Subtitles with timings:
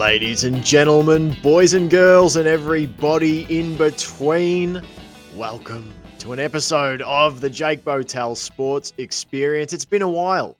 [0.00, 4.80] Ladies and gentlemen, boys and girls, and everybody in between,
[5.36, 9.74] welcome to an episode of the Jake Botel Sports Experience.
[9.74, 10.56] It's been a while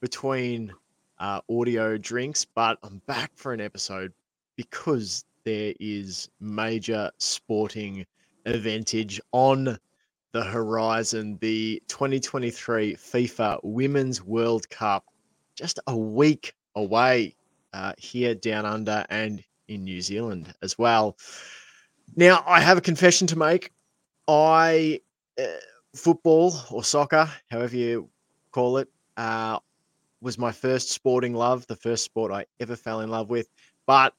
[0.00, 0.72] between
[1.18, 4.12] uh, audio drinks, but I'm back for an episode
[4.54, 8.06] because there is major sporting
[8.46, 9.76] eventage on
[10.30, 11.36] the horizon.
[11.40, 15.04] The 2023 FIFA Women's World Cup,
[15.56, 17.34] just a week away
[17.74, 21.16] uh, here down under and in New Zealand as well.
[22.16, 23.72] Now, I have a confession to make.
[24.28, 25.00] I
[25.38, 25.44] uh,
[25.94, 28.08] football or soccer, however you
[28.52, 29.58] call it, uh,
[30.20, 33.48] was my first sporting love, the first sport I ever fell in love with.
[33.86, 34.14] But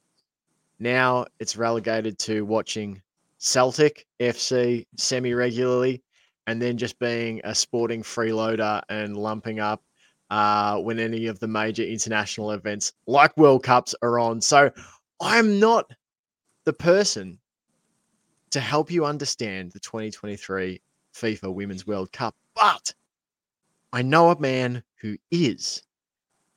[0.79, 3.01] now it's relegated to watching
[3.37, 6.03] Celtic FC semi regularly
[6.47, 9.81] and then just being a sporting freeloader and lumping up
[10.29, 14.41] uh, when any of the major international events like World Cups are on.
[14.41, 14.71] So
[15.21, 15.91] I'm not
[16.65, 17.39] the person
[18.51, 20.81] to help you understand the 2023
[21.13, 22.93] FIFA Women's World Cup, but
[23.93, 25.83] I know a man who is,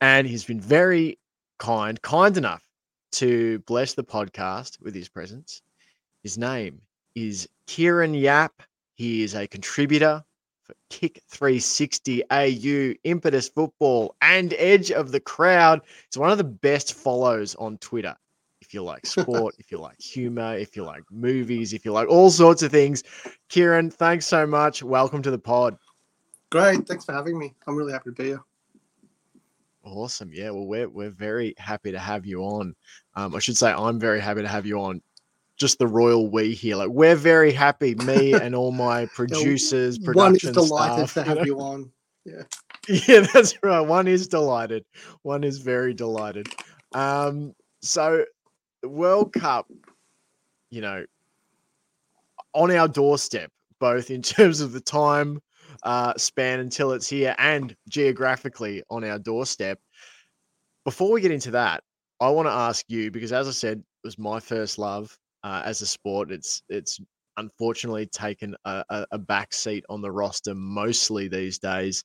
[0.00, 1.18] and he's been very
[1.58, 2.62] kind, kind enough
[3.12, 5.62] to bless the podcast with his presence.
[6.22, 6.80] His name
[7.14, 8.62] is Kieran Yap.
[8.94, 10.24] He is a contributor
[10.90, 15.82] Kick 360 AU, Impetus Football, and Edge of the Crowd.
[16.06, 18.16] It's one of the best follows on Twitter.
[18.60, 22.08] If you like sport, if you like humor, if you like movies, if you like
[22.08, 23.02] all sorts of things.
[23.48, 24.82] Kieran, thanks so much.
[24.82, 25.78] Welcome to the pod.
[26.50, 26.86] Great.
[26.86, 27.54] Thanks for having me.
[27.66, 28.42] I'm really happy to be here.
[29.84, 30.30] Awesome.
[30.32, 30.50] Yeah.
[30.50, 32.74] Well, we're, we're very happy to have you on.
[33.14, 35.00] Um, I should say, I'm very happy to have you on
[35.58, 36.76] just the royal we here.
[36.76, 41.24] Like we're very happy, me and all my producers, production One is delighted staff.
[41.24, 41.38] to you know?
[41.38, 41.92] have you on.
[42.24, 42.42] Yeah.
[43.06, 43.80] Yeah, that's right.
[43.80, 44.82] One is delighted.
[45.20, 46.48] One is very delighted.
[46.94, 48.24] Um, so
[48.82, 49.66] World Cup,
[50.70, 51.04] you know,
[52.54, 55.42] on our doorstep, both in terms of the time
[55.82, 59.78] uh, span until it's here and geographically on our doorstep.
[60.86, 61.82] Before we get into that,
[62.20, 65.62] I want to ask you because, as I said, it was my first love uh,
[65.64, 66.30] as a sport.
[66.30, 67.00] It's it's
[67.36, 72.04] unfortunately taken a, a, a back seat on the roster mostly these days.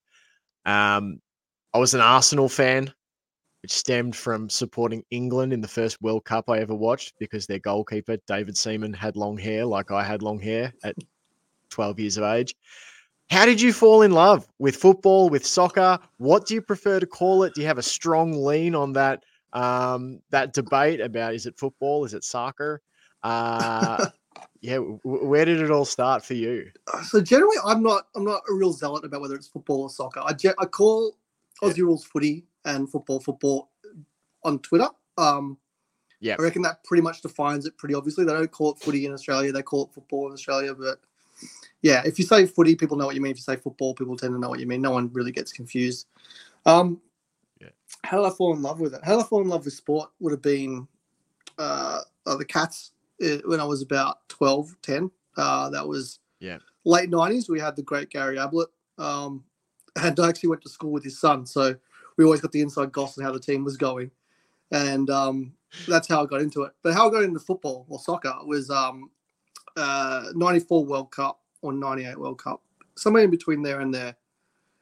[0.66, 1.19] Um,
[1.73, 2.93] I was an Arsenal fan,
[3.63, 7.59] which stemmed from supporting England in the first World Cup I ever watched because their
[7.59, 10.95] goalkeeper, David Seaman, had long hair like I had long hair at
[11.72, 12.55] 12 years of age.
[13.29, 15.97] How did you fall in love with football, with soccer?
[16.17, 17.55] What do you prefer to call it?
[17.55, 19.23] Do you have a strong lean on that
[19.53, 22.81] um, that debate about is it football, is it soccer?
[23.23, 24.07] Uh,
[24.61, 26.69] yeah, where did it all start for you?
[27.06, 30.22] So generally, I'm not I'm not a real zealot about whether it's football or soccer.
[30.25, 31.17] I, ge- I call
[31.61, 33.69] Aussie rules footy and football football
[34.44, 34.88] on Twitter.
[35.17, 35.57] Um,
[36.19, 38.25] Yeah, I reckon that pretty much defines it pretty obviously.
[38.25, 40.73] They don't call it footy in Australia; they call it football in Australia.
[40.73, 41.00] But
[41.81, 43.31] yeah, if you say footy, people know what you mean.
[43.31, 44.81] If you say football, people tend to know what you mean.
[44.81, 46.07] No one really gets confused.
[46.66, 47.01] Um,
[47.59, 47.69] Yeah.
[48.03, 49.01] How did I fall in love with it?
[49.03, 50.88] How did I fall in love with sport would have been
[51.57, 55.12] uh, uh, the Cats when I was about 12, 10.
[55.38, 56.59] Uh, that was Yeah.
[56.85, 57.50] late 90s.
[57.50, 58.69] We had the great Gary Ablett.
[58.97, 59.44] Um,
[59.96, 61.46] and I actually went to school with his son.
[61.46, 61.75] So
[62.18, 64.12] we always got the inside goss on how the team was going.
[64.72, 65.53] And um,
[65.88, 66.73] that's how I got into it.
[66.81, 69.09] But how I got into football or soccer was um,
[69.78, 72.62] uh, 94 World Cup or 98 World Cup.
[72.96, 74.16] Somewhere in between there and there.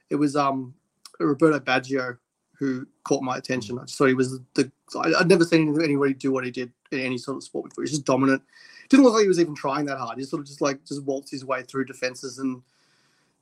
[0.10, 0.74] It was um,
[1.20, 2.18] Roberto Baggio
[2.58, 3.80] who caught my attention.
[3.80, 4.72] I just thought he was the.
[5.18, 7.82] I'd never seen anybody do what he did in any sort of sport before.
[7.82, 8.42] He was just dominant.
[8.90, 10.18] Didn't look like he was even trying that hard.
[10.18, 12.62] He sort of just like just waltzed his way through defenses and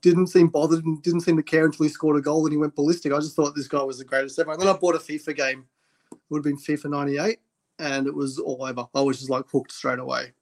[0.02, 2.58] didn't seem bothered and didn't seem to care until he scored a goal and he
[2.58, 3.12] went ballistic.
[3.12, 4.52] I just thought this guy was the greatest ever.
[4.52, 5.66] And then I bought a FIFA game.
[6.12, 7.40] It would have been FIFA 98
[7.80, 8.86] and it was all over.
[8.94, 10.34] I was just like hooked straight away.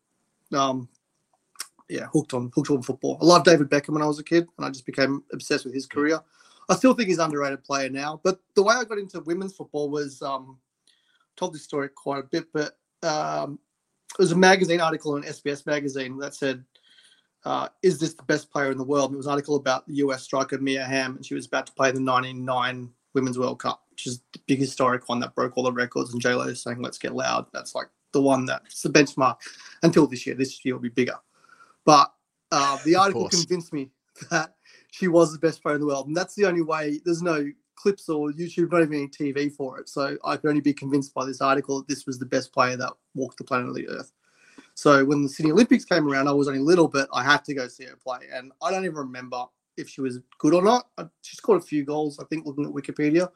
[0.53, 0.89] Um,
[1.89, 3.17] yeah, hooked on hooked on football.
[3.21, 5.73] I loved David Beckham when I was a kid, and I just became obsessed with
[5.73, 6.19] his career.
[6.69, 9.55] I still think he's an underrated player now, but the way I got into women's
[9.55, 10.57] football was um,
[11.37, 13.59] told this story quite a bit, but um,
[14.17, 16.63] it was a magazine article in SBS magazine that said,
[17.45, 19.87] uh, "Is this the best player in the world?" And it was an article about
[19.87, 23.59] the US striker Mia Hamm, and she was about to play the '99 Women's World
[23.59, 26.11] Cup, which is the big historic one that broke all the records.
[26.13, 29.37] And J Lo is saying, "Let's get loud." That's like the one that's the benchmark
[29.83, 30.35] until this year.
[30.35, 31.17] This year will be bigger,
[31.85, 32.11] but
[32.51, 33.91] uh, the article convinced me
[34.31, 34.55] that
[34.91, 36.99] she was the best player in the world, and that's the only way.
[37.03, 39.87] There's no clips or YouTube, not even any TV for it.
[39.87, 42.75] So I could only be convinced by this article that this was the best player
[42.75, 44.11] that walked the planet of the Earth.
[44.75, 47.53] So when the Sydney Olympics came around, I was only little, but I had to
[47.53, 49.45] go see her play, and I don't even remember
[49.77, 50.89] if she was good or not.
[51.21, 53.29] She scored a few goals, I think, looking at Wikipedia,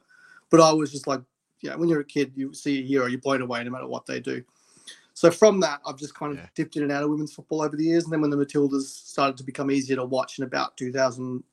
[0.50, 1.20] but I was just like
[1.62, 4.04] yeah, when you're a kid, you see a hero, you're blown away no matter what
[4.04, 4.42] they do.
[5.14, 6.48] So from that, I've just kind of Yeah.
[6.54, 8.04] dipped in and out of women's football over the years.
[8.04, 11.44] And then when the Matildas started to become easier to watch in about 2000,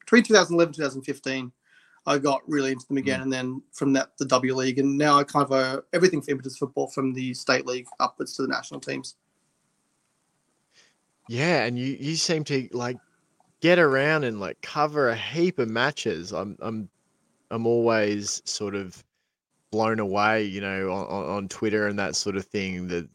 [0.00, 1.52] between 2011 2015,
[2.06, 3.00] I got really into them Mm.
[3.00, 3.20] again.
[3.22, 4.78] And then from that, the W League.
[4.78, 8.36] And now I kind of uh, everything for Impetus football from the state league upwards
[8.36, 9.16] to the national teams.
[11.28, 12.98] Yeah, and you you seem to like
[13.60, 16.32] get around and like cover a heap of matches.
[16.32, 16.88] I'm I'm
[17.50, 19.02] I'm always sort of
[19.72, 22.86] blown away, you know, on, on on Twitter and that sort of thing.
[22.86, 23.08] The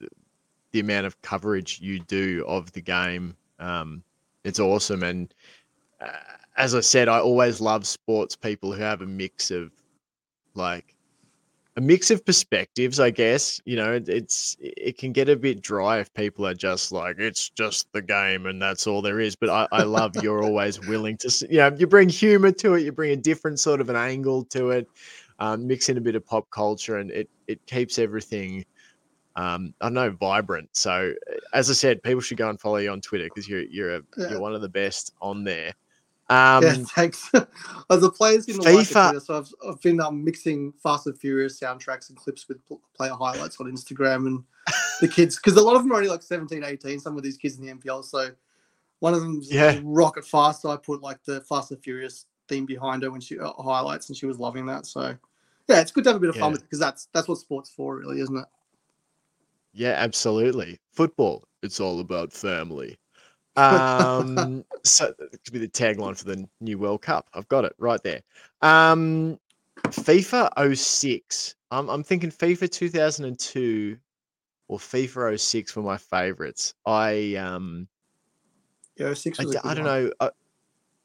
[0.71, 4.03] the amount of coverage you do of the game, um,
[4.43, 5.03] it's awesome.
[5.03, 5.33] And
[6.01, 6.07] uh,
[6.62, 9.72] as I said, I always love sports people who have a mix of
[10.54, 10.94] like
[11.75, 13.60] a mix of perspectives, I guess.
[13.66, 17.16] You know, it, it's it can get a bit dry if people are just like
[17.18, 19.36] it's just the game and that's all there is.
[19.36, 22.84] But I, I love you're always willing to, you know, you bring humor to it,
[22.84, 24.88] you bring a different sort of an angle to it,
[25.40, 28.63] um, mix in a bit of pop culture, and it it keeps everything.
[29.36, 30.69] Um, I know, vibrant.
[30.74, 31.13] So,
[31.54, 34.02] as I said, people should go and follow you on Twitter because you're you're a,
[34.16, 34.30] Yeah.
[34.30, 35.74] you're one of the best on there.
[36.31, 37.30] Um, yeah, thanks.
[37.89, 41.18] As a players in the like it, so I've, I've been um, mixing Fast and
[41.19, 42.57] Furious soundtracks and clips with
[42.95, 44.44] player highlights on Instagram and
[45.01, 47.00] the kids because a lot of them are only like 17, 18.
[47.01, 48.06] Some of these kids in the NPL.
[48.06, 48.30] So
[49.00, 49.78] one of them's Yeah.
[49.83, 50.62] rocket fast.
[50.62, 54.07] So I put like the Fast and Furious theme behind her when she uh, highlights,
[54.07, 54.86] and she was loving that.
[54.86, 55.18] So
[55.68, 56.51] yeah, it's good to have a bit of fun Yeah.
[56.54, 58.45] with because that's that's what sports for, really, isn't it?
[59.74, 60.80] Yeah, absolutely.
[60.94, 62.98] Football, it's all about family.
[63.57, 67.27] Um, so that could be the tagline for the new World Cup.
[67.33, 68.21] I've got it right there.
[68.62, 69.39] Um,
[69.88, 71.56] FIFA 06.
[71.71, 73.98] I'm, I'm thinking FIFA 2002
[74.68, 76.74] or FIFA 06 were my favorites.
[76.86, 77.88] I um
[78.95, 79.39] Yeah, six.
[79.39, 80.03] I, Was a d- good I don't one.
[80.03, 80.12] know.
[80.19, 80.30] Uh,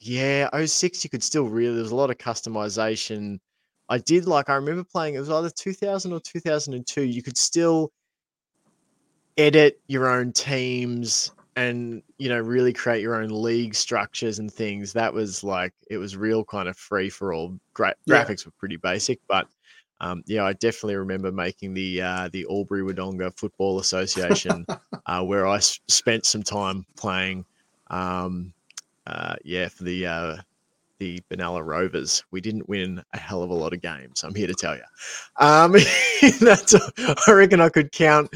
[0.01, 3.41] yeah, 06 you could still really there's a lot of customization.
[3.89, 7.03] I did like I remember playing it was either 2000 or 2002.
[7.03, 7.93] You could still
[9.37, 14.93] edit your own teams and you know really create your own league structures and things.
[14.93, 17.59] That was like it was real kind of free for all.
[17.75, 18.27] Great Yeah.
[18.27, 19.49] graphics were pretty basic, but
[20.01, 24.67] um, yeah, I definitely remember making the uh, the Albury Wodonga Football Association,
[25.07, 27.47] uh, where I s- spent some time playing.
[27.89, 28.53] Um,
[29.07, 30.37] uh, yeah, for the uh,
[30.99, 34.25] the Benalla Rovers, we didn't win a hell of a lot of games.
[34.25, 34.83] I'm here to tell you.
[35.39, 35.73] Um,
[36.41, 36.75] that's
[37.27, 38.31] I reckon I could count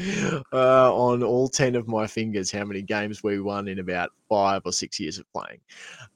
[0.53, 4.61] uh, on all ten of my fingers how many games we won in about five
[4.65, 5.59] or six years of playing.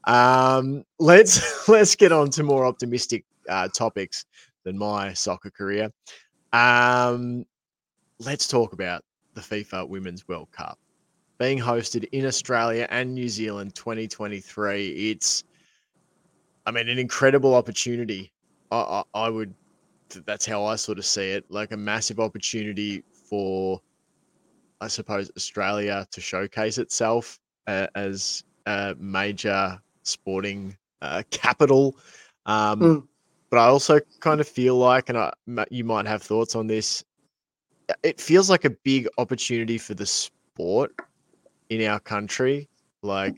[0.05, 4.25] Um, let's let's get on to more optimistic uh, topics
[4.63, 5.91] than my soccer career.
[6.53, 7.45] Um,
[8.19, 9.03] let's talk about
[9.33, 10.79] the FIFA Women's World Cup
[11.37, 15.11] being hosted in Australia and New Zealand 2023.
[15.11, 15.43] It's,
[16.65, 18.31] I mean, an incredible opportunity.
[18.71, 19.53] I, I, I would,
[20.25, 23.81] that's how I sort of see it, like a massive opportunity for,
[24.81, 31.97] I suppose, Australia to showcase itself uh, as a major sporting uh, capital.
[32.45, 33.07] Um, Mm.
[33.51, 35.31] But I also kind of feel like, and I,
[35.69, 37.05] you might have thoughts on this,
[38.03, 40.91] it feels like a big opportunity for the sport
[41.69, 42.67] in our country.
[43.03, 43.35] Like,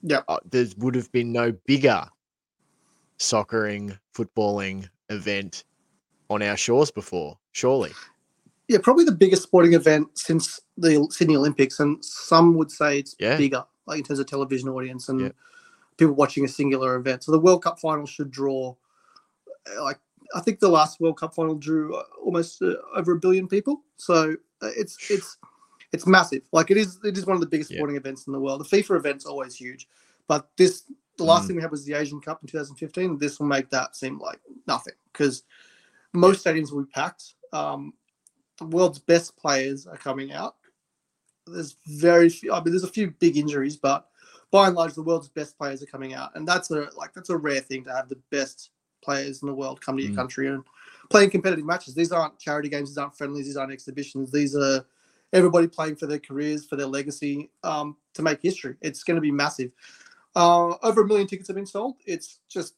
[0.00, 0.22] Yeah.
[0.28, 2.06] uh, there would have been no bigger
[3.22, 5.64] soccering, footballing event
[6.30, 7.92] on our shores before, surely.
[8.68, 13.14] yeah, probably the biggest sporting event since the Sydney Olympics, and some would say it's
[13.18, 13.36] Yeah.
[13.36, 15.32] bigger, like in terms of television audience and Yeah.
[15.98, 17.22] people watching a singular event.
[17.22, 18.74] So the World Cup final should draw,
[19.76, 19.98] uh, like
[20.34, 23.82] I think the last World Cup final drew uh, almost uh, over a billion people.
[23.96, 25.36] So uh, it's it's
[25.92, 26.42] it's massive.
[26.52, 27.76] Like it is it is one of the biggest Yeah.
[27.78, 28.60] sporting events in the world.
[28.60, 29.86] The FIFA event's always huge,
[30.28, 30.84] but this
[31.16, 31.46] the last Mm.
[31.48, 33.18] thing we had was the Asian Cup in 2015.
[33.18, 35.44] This will make that seem like nothing because
[36.12, 37.34] most stadiums will be packed.
[37.52, 37.92] Um,
[38.58, 40.56] the world's best players are coming out.
[41.46, 42.52] There's very few.
[42.52, 44.08] I mean, there's a few big injuries, but
[44.50, 47.30] by and large, the world's best players are coming out, and that's a like that's
[47.30, 48.70] a rare thing to have the best
[49.02, 50.16] players in the world come to your Mm.
[50.16, 50.62] country and
[51.10, 51.94] playing competitive matches.
[51.94, 52.90] These aren't charity games.
[52.90, 53.46] These aren't friendlies.
[53.46, 54.30] These aren't exhibitions.
[54.30, 54.86] These are
[55.32, 58.76] everybody playing for their careers, for their legacy, um, to make history.
[58.80, 59.72] It's going to be massive.
[60.34, 61.96] Uh, over a million tickets have been sold.
[62.06, 62.74] It's just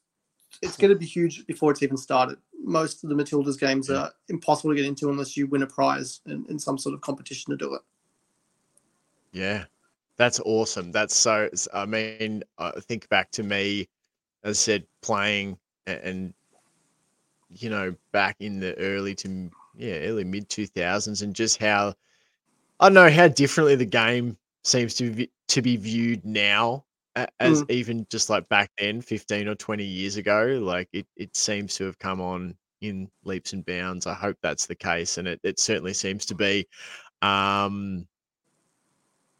[0.61, 2.37] it's going to be huge before it's even started.
[2.63, 6.21] Most of the Matildas games are impossible to get into unless you win a prize
[6.25, 7.81] in, in some sort of competition to do it.
[9.31, 9.65] Yeah,
[10.17, 10.91] that's awesome.
[10.91, 11.49] That's so.
[11.73, 13.87] I mean, I think back to me,
[14.43, 15.57] as I said, playing
[15.87, 16.33] a- and
[17.49, 21.93] you know back in the early to yeah early mid two thousands, and just how
[22.79, 26.85] I don't know how differently the game seems to be to be viewed now,
[27.39, 30.59] as even just like back then, fifteen or twenty years ago.
[30.61, 34.05] Like it, it seems to have come on in leaps and bounds.
[34.05, 36.67] I hope that's the case, and it, it certainly seems to be.
[37.21, 38.07] Um,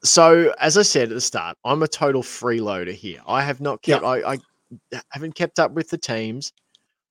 [0.04, 3.20] so, as I said at the start, I'm a total freeloader here.
[3.28, 4.10] I have not kept, Yeah.
[4.10, 6.54] I, I haven't kept up with the teams.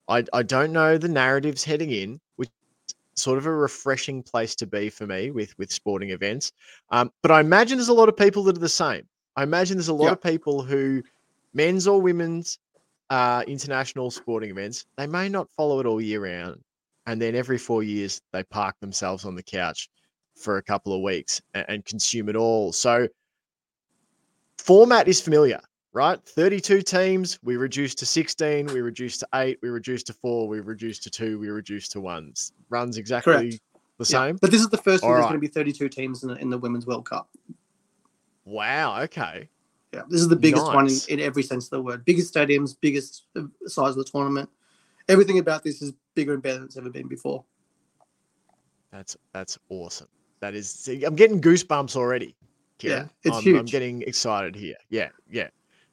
[0.09, 2.50] I, I don't know the narratives heading in, which
[2.88, 6.52] is sort of a refreshing place to be for me with with sporting events.
[6.90, 9.09] Um, but I imagine there's a lot of people that are the same.
[9.37, 10.12] I imagine there's a lot Yeah.
[10.12, 11.03] of people who,
[11.53, 12.59] men's or women's,
[13.11, 16.62] uh, international sporting events, they may not follow it all year round,
[17.07, 19.88] and then every four years they park themselves on the couch
[20.37, 22.73] for a couple of weeks and, and consume it all.
[22.73, 23.07] So
[24.59, 25.61] format is familiar,
[25.93, 26.21] right?
[26.25, 30.61] 32 teams, we reduced to 16, we reduced to eight, we reduced to four, we
[30.61, 32.53] reduced to two, we reduced to ones.
[32.71, 33.61] Runs exactly Correct.
[33.99, 34.26] the Yeah.
[34.26, 34.37] same.
[34.41, 35.19] But this is the first All one.
[35.19, 37.29] There's going to be 32 teams in the, in the Women's World Cup.
[38.44, 39.02] Wow.
[39.02, 39.48] Okay.
[39.92, 42.04] Yeah, this is the biggest one in, in every sense of the word.
[42.04, 44.50] Biggest stadiums, biggest uh, size of the tournament.
[45.08, 47.44] Everything about this is bigger and better than it's ever been before.
[48.90, 50.08] That's that's awesome.
[50.40, 50.68] That is.
[50.68, 52.34] See, I'm getting goosebumps already.
[52.78, 53.08] Kieran.
[53.22, 54.76] it's I'm, I'm getting excited here.
[54.90, 55.48] Yeah, yeah.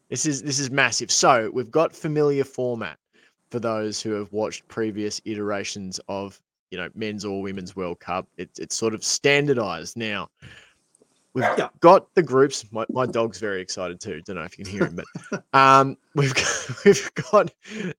[0.10, 1.12] This is this is massive.
[1.12, 2.98] So we've got familiar format
[3.50, 8.28] for those who have watched previous iterations of you know men's or women's World Cup.
[8.38, 10.30] It's it's sort of standardized now.
[11.34, 11.46] We've
[11.80, 12.66] got the groups.
[12.72, 14.22] My, my dog's very excited too.
[14.26, 17.52] Don't know if you can hear him, but um, we've got, we've got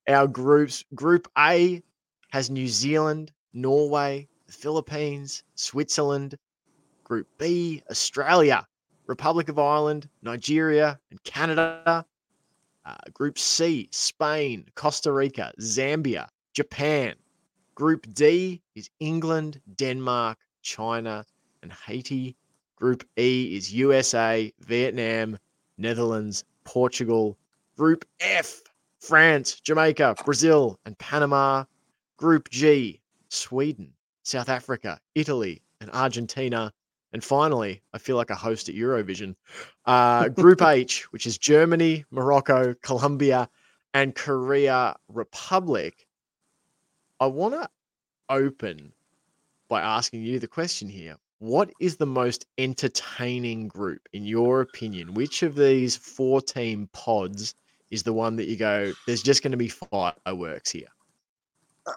[0.06, 0.84] our groups.
[0.94, 1.82] Group A
[2.30, 6.36] has New Zealand, Norway, the Philippines, Switzerland.
[7.04, 8.66] Group B, Australia,
[9.06, 12.06] Republic of Ireland, Nigeria, and Canada.
[12.84, 17.14] Uh, group C, Spain, Costa Rica, Zambia, Japan.
[17.74, 21.24] Group D is England, Denmark, China,
[21.62, 22.36] and Haiti.
[22.82, 25.38] Group E is USA, Vietnam,
[25.78, 27.38] Netherlands, Portugal.
[27.76, 28.60] Group F,
[28.98, 31.62] France, Jamaica, Brazil, and Panama.
[32.16, 33.92] Group G, Sweden,
[34.24, 36.72] South Africa, Italy, and Argentina.
[37.12, 39.36] And finally, I feel like a host at Eurovision.
[39.86, 43.48] Uh, Group H, which is Germany, Morocco, Colombia,
[43.94, 46.08] and Korea Republic.
[47.20, 47.70] I want to
[48.28, 48.92] open
[49.68, 51.16] by asking you the question here.
[51.42, 55.12] What is the most entertaining group, in your opinion?
[55.12, 57.56] Which of these four team pods
[57.90, 60.86] is the one that you go, there's just going to be fireworks here?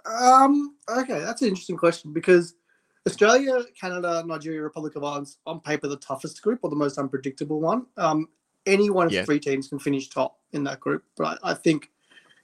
[0.07, 2.55] Um, okay, that's an interesting question because
[3.05, 7.61] Australia, Canada, Nigeria, Republic of Ireland, on paper, the toughest group or the most unpredictable
[7.61, 7.85] one.
[7.97, 8.29] Um,
[8.65, 9.21] any one of Yeah.
[9.21, 11.91] the three teams can finish top in that group, but I, I think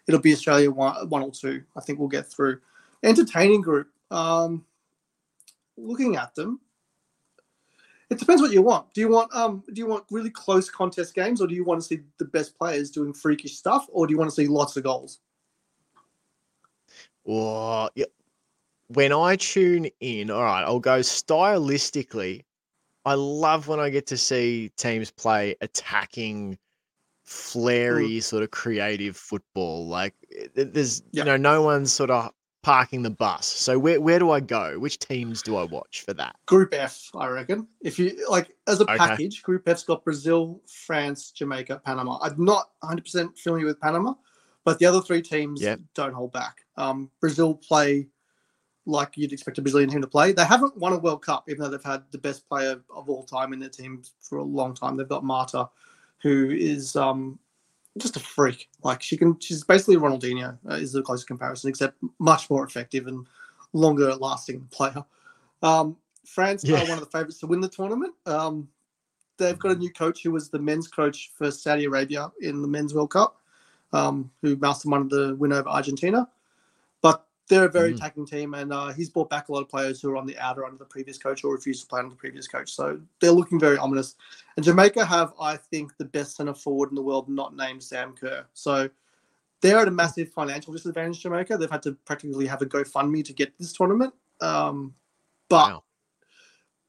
[0.08, 1.64] it'll be Australia one, one or two.
[1.76, 2.62] I think we'll get through.
[3.02, 3.88] Entertaining group.
[4.12, 4.66] Um,
[5.78, 6.60] looking at them,
[8.12, 8.94] it depends what you want.
[8.94, 11.82] Do you want um, do you want really close contest games, or do you want
[11.82, 14.76] to see the best players doing freakish stuff, or do you want to see lots
[14.76, 15.20] of goals?
[17.24, 18.06] Or yeah,
[18.90, 22.44] when I tune in, all right, I'll go stylistically.
[23.06, 26.58] I love when I get to see teams play attacking,
[27.26, 29.88] flary, sort of creative football.
[29.88, 31.24] Like eh, there's, Yeah.
[31.24, 32.32] you know, no one's sort of
[32.64, 33.46] parking the bus.
[33.46, 34.78] So where where do I go?
[34.80, 36.36] Which teams do I watch for that?
[36.46, 37.68] Group F, I reckon.
[37.82, 38.98] If you like, as a Okay.
[38.98, 42.20] package, Group F's got Brazil, France, Jamaica, Panama.
[42.22, 44.14] I'm not 100% familiar with Panama,
[44.64, 45.80] but the other three teams Yep.
[45.96, 46.62] don't hold back.
[46.78, 48.08] Um, Brazil play
[48.86, 50.32] like you'd expect a Brazilian team to play.
[50.32, 53.24] They haven't won a World Cup, even though they've had the best player of all
[53.24, 54.98] time in their team for a long time.
[54.98, 55.70] They've got Marta,
[56.24, 57.38] who is um,
[57.98, 58.70] just a freak.
[58.84, 63.08] Like she can, she's basically Ronaldinho uh, is the closest comparison, except much more effective
[63.08, 63.28] and
[63.74, 65.04] longer lasting player.
[65.62, 66.78] Um, France Yeah.
[66.78, 68.14] are one of the favourites to win the tournament.
[68.26, 68.68] Um,
[69.38, 72.68] they've got a new coach who was the men's coach for Saudi Arabia in the
[72.68, 73.38] men's World Cup,
[73.94, 76.28] um, who masterminded the win over Argentina.
[77.02, 77.98] But they're a very Mm.
[77.98, 80.38] attacking team, and uh, he's brought back a lot of players who are on the
[80.40, 82.72] outer under the previous coach or refused to play under the previous coach.
[82.72, 84.16] So they're looking very ominous.
[84.56, 88.14] And Jamaica have, I think, the best centre forward in the world, not named Sam
[88.14, 88.46] Kerr.
[88.54, 88.90] So
[89.60, 91.22] they're at a massive financial disadvantage.
[91.22, 91.58] Jamaica.
[91.58, 94.14] They've had to practically have a GoFundMe to get this tournament.
[94.40, 94.96] Um,
[95.50, 95.84] but Wow.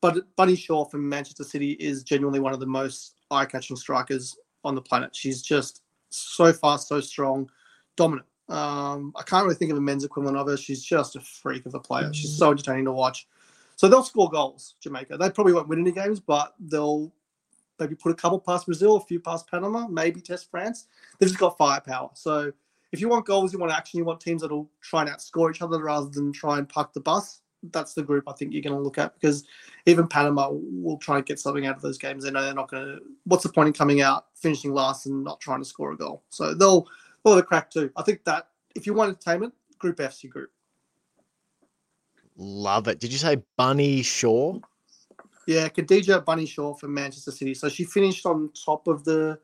[0.00, 4.76] but Bunny Shaw from Manchester City is genuinely one of the most eye-catching strikers on
[4.76, 5.14] the planet.
[5.14, 7.50] She's just so fast, so strong,
[7.96, 8.26] dominant.
[8.48, 10.56] Um, I can't really think of a men's equivalent of her.
[10.56, 12.12] She's just a freak of a player.
[12.12, 13.26] She's so entertaining to watch.
[13.76, 15.16] So they'll score goals, Jamaica.
[15.16, 17.12] They probably won't win any games, but they'll
[17.78, 20.86] maybe put a couple past Brazil, a few past Panama, maybe test France.
[21.18, 22.10] They've just got firepower.
[22.14, 22.52] So
[22.92, 25.62] if you want goals, you want action, you want teams that'll try and outscore each
[25.62, 27.40] other rather than try and park the bus.
[27.70, 29.44] That's the group I think you're going to look at because
[29.86, 32.24] even Panama will try and get something out of those games.
[32.24, 32.98] They know they're not going to.
[33.24, 36.24] What's the point in coming out, finishing last, and not trying to score a goal?
[36.30, 36.88] So they'll
[37.30, 37.90] have a crack too.
[37.96, 40.50] I think that if you want entertainment, Group F's your group.
[42.36, 43.00] Love it.
[43.00, 44.58] Did you say Bunny Shaw?
[45.46, 47.54] Yeah, Khadija Bunny Shaw from Manchester City.
[47.54, 49.38] So she finished on top of the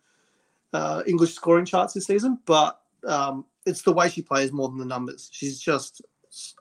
[0.72, 4.78] uh, English scoring charts this season, but um, it's the way she plays more than
[4.78, 5.28] the numbers.
[5.32, 6.02] She's just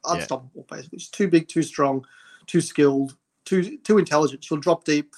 [0.06, 0.76] unstoppable, yeah.
[0.76, 1.00] basically.
[1.00, 2.06] She's too big, too strong,
[2.46, 4.44] too skilled, too too intelligent.
[4.44, 5.14] She'll drop deep,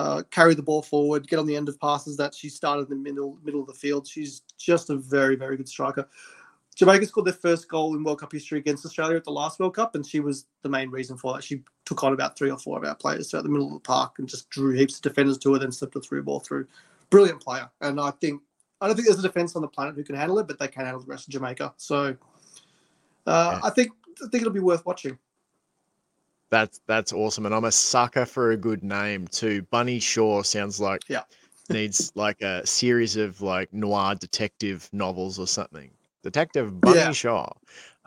[0.00, 2.88] uh, carry the ball forward, get on the end of passes that she started in
[2.88, 4.08] the middle middle of the field.
[4.08, 6.08] She's just a very very good striker.
[6.74, 9.74] Jamaica scored their first goal in World Cup history against Australia at the last World
[9.74, 11.44] Cup, and she was the main reason for that.
[11.44, 13.80] She took on about three or four of our players throughout the middle of the
[13.80, 16.66] park and just drew heaps of defenders to her, then slipped a through ball through.
[17.10, 18.40] Brilliant player, and I think
[18.80, 20.68] I don't think there's a defense on the planet who can handle it, but they
[20.68, 21.74] can handle the rest of Jamaica.
[21.76, 22.16] So
[23.26, 23.60] uh, yeah.
[23.62, 23.90] I think
[24.24, 25.18] I think it'll be worth watching.
[26.50, 29.62] That's that's awesome, and I'm a sucker for a good name too.
[29.70, 31.22] Bunny Shaw sounds like yeah
[31.70, 35.90] needs like a series of like noir detective novels or something.
[36.22, 37.12] Detective Bunny yeah.
[37.12, 37.50] Shaw.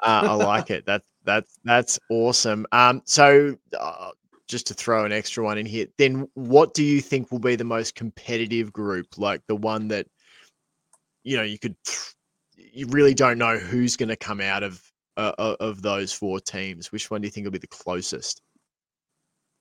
[0.01, 0.85] Uh, I like it.
[0.85, 2.65] That's that's that's awesome.
[2.73, 4.12] Um, so uh,
[4.50, 7.55] just to throw an extra one in here, then what do you think will be
[7.55, 9.17] the most competitive group?
[9.17, 10.05] Like the one that
[11.23, 11.75] you know you could
[12.57, 14.81] you really don't know who's going to come out of
[15.17, 16.91] uh, of those four teams.
[16.91, 18.41] Which one do you think will be the closest?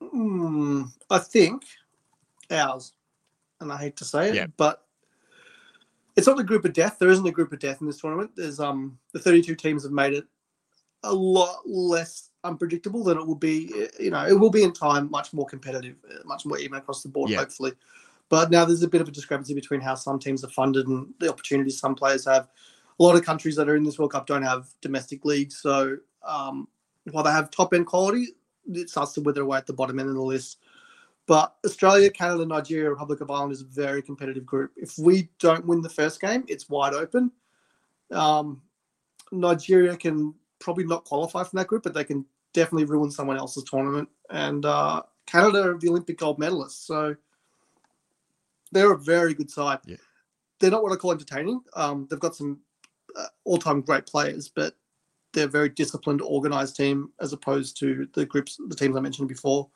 [0.03, 1.65] Mm, I think
[2.51, 2.93] ours,
[3.61, 4.47] and I hate to say it, yeah.
[4.57, 4.85] but
[6.17, 6.99] it's not the group of death.
[6.99, 8.33] There isn't a group of death in this tournament.
[8.37, 10.25] There's um the 32 teams have made it
[11.05, 13.89] a lot less unpredictable than it will be.
[13.99, 17.09] You know, it will be in time much more competitive, much more even across the
[17.09, 17.39] board, yeah.
[17.39, 17.73] hopefully.
[18.29, 21.13] But now there's a bit of a discrepancy between how some teams are funded and
[21.21, 22.49] the opportunities some players have.
[23.03, 25.97] A lot of countries that are in this World Cup don't have domestic leagues, so
[26.23, 26.69] um,
[27.11, 28.29] while they have top end quality,
[28.73, 30.59] it starts to wither away at the bottom end of the list.
[31.27, 34.71] But Australia, Canada, Nigeria, Republic of Ireland is a very competitive group.
[34.77, 37.33] If we don't win the first game, it's wide open.
[38.13, 38.63] Um,
[39.33, 43.65] Nigeria can probably not qualify from that group, but they can definitely ruin someone else's
[43.65, 44.09] tournament.
[44.31, 47.17] And uh, Canada are the Olympic gold medalists, so
[48.71, 49.81] they're a very good side.
[49.87, 49.97] Yeah.
[50.61, 51.63] They're not what I call entertaining.
[51.75, 52.61] Um, they've got some
[53.45, 54.75] all-time great players, but
[55.33, 59.29] they're a very disciplined, organized team as opposed to the groups, the teams I mentioned
[59.29, 59.69] before.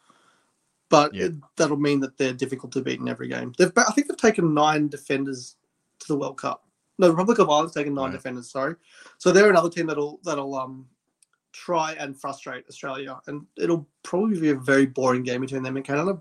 [0.88, 1.26] But yeah.
[1.26, 3.52] it, that'll mean that they're difficult to beat in every game.
[3.58, 5.56] They've, I think they've taken nine defenders
[6.00, 6.64] to the World Cup.
[6.98, 8.12] No, the Republic of Ireland's taken nine right.
[8.12, 8.50] defenders.
[8.50, 8.74] Sorry,
[9.18, 10.86] so they're another team that'll that'll um
[11.52, 15.84] try and frustrate Australia, and it'll probably be a very boring game between them and
[15.84, 16.20] Canada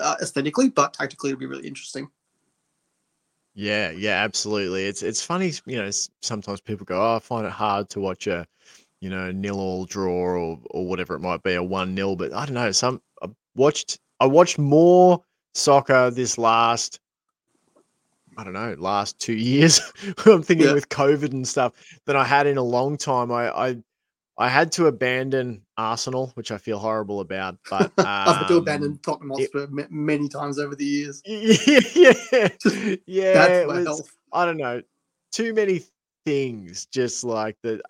[0.00, 2.08] uh, aesthetically, but tactically it'll be really interesting.
[3.54, 4.86] Yeah, yeah, absolutely.
[4.86, 5.90] It's it's funny, you know.
[6.22, 8.46] Sometimes people go, "Oh, I find it hard to watch a,
[9.00, 12.32] you know, nil all draw or or whatever it might be, a one nil." But
[12.32, 12.72] I don't know.
[12.72, 15.22] Some I watched I watched more
[15.54, 16.98] soccer this last,
[18.36, 19.80] I don't know, last two years.
[20.26, 20.72] I'm thinking yeah.
[20.72, 21.74] with COVID and stuff
[22.06, 23.30] than I had in a long time.
[23.30, 23.76] I I
[24.36, 27.56] I had to abandon Arsenal, which I feel horrible about.
[27.70, 31.22] But um, I've had to abandon Tottenham Hotspur it, many times over the years.
[31.26, 32.16] Yeah,
[33.06, 34.10] yeah, it was, health.
[34.32, 34.82] I don't know,
[35.30, 35.82] too many
[36.26, 36.86] things.
[36.86, 37.80] Just like that,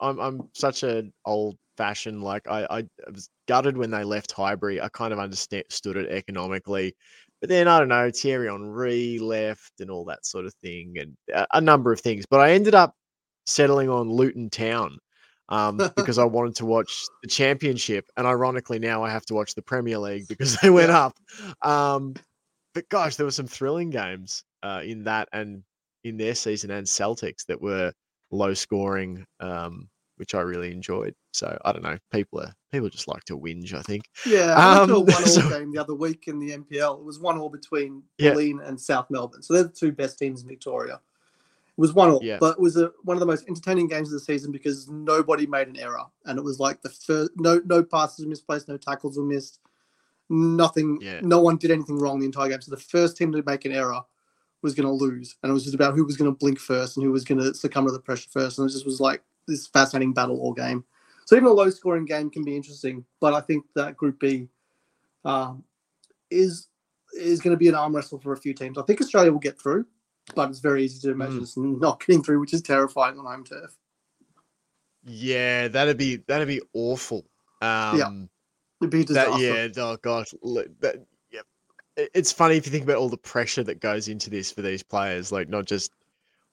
[0.00, 2.22] I'm I'm such an old fashioned.
[2.22, 4.80] Like I, I was gutted when they left Highbury.
[4.80, 6.94] I kind of understood it economically.
[7.40, 11.16] But then I don't know, Thierry Henry left and all that sort of thing, and
[11.34, 12.24] a, a number of things.
[12.26, 12.94] But I ended up
[13.46, 14.98] settling on Luton Town
[15.48, 18.06] um, because I wanted to watch the championship.
[18.16, 21.16] And ironically, now I have to watch the Premier League because they went up.
[21.62, 22.14] Um,
[22.74, 25.62] but gosh, there were some thrilling games uh, in that and
[26.04, 27.92] in their season and Celtics that were
[28.30, 31.14] low scoring, um, which I really enjoyed.
[31.32, 33.72] So I don't know, people are people just like to whinge.
[33.74, 34.04] I think.
[34.26, 36.56] Yeah, I went to a um, one all so, game the other week in the
[36.56, 37.00] NPL.
[37.00, 38.36] It was one all between yeah.
[38.36, 39.42] and South Melbourne.
[39.42, 41.00] So they're the two best teams in Victoria.
[41.76, 42.38] It was one all, yeah.
[42.40, 45.46] but it was a, one of the most entertaining games of the season because nobody
[45.46, 48.78] made an error, and it was like the first no no passes were misplaced, no
[48.78, 49.60] tackles were missed,
[50.30, 50.98] nothing.
[51.02, 51.20] Yeah.
[51.22, 52.62] No one did anything wrong the entire game.
[52.62, 54.00] So the first team to make an error
[54.62, 56.96] was going to lose, and it was just about who was going to blink first
[56.96, 59.22] and who was going to succumb to the pressure first, and it just was like
[59.46, 60.82] this fascinating battle all game.
[61.26, 64.48] So even a low scoring game can be interesting, but I think that Group B
[65.26, 65.62] um,
[66.30, 66.68] is
[67.12, 68.78] is going to be an arm wrestle for a few teams.
[68.78, 69.86] I think Australia will get through
[70.34, 71.42] but it's very easy to imagine mm.
[71.42, 73.76] us not getting through, which is terrifying on home turf.
[75.04, 77.24] Yeah, that'd be that'd be awful.
[77.62, 78.10] Um, yeah,
[78.80, 80.34] it'd be That, yeah, oh gosh,
[80.80, 81.40] that, yeah.
[81.96, 84.82] It's funny if you think about all the pressure that goes into this for these
[84.82, 85.30] players.
[85.30, 85.92] Like, not just,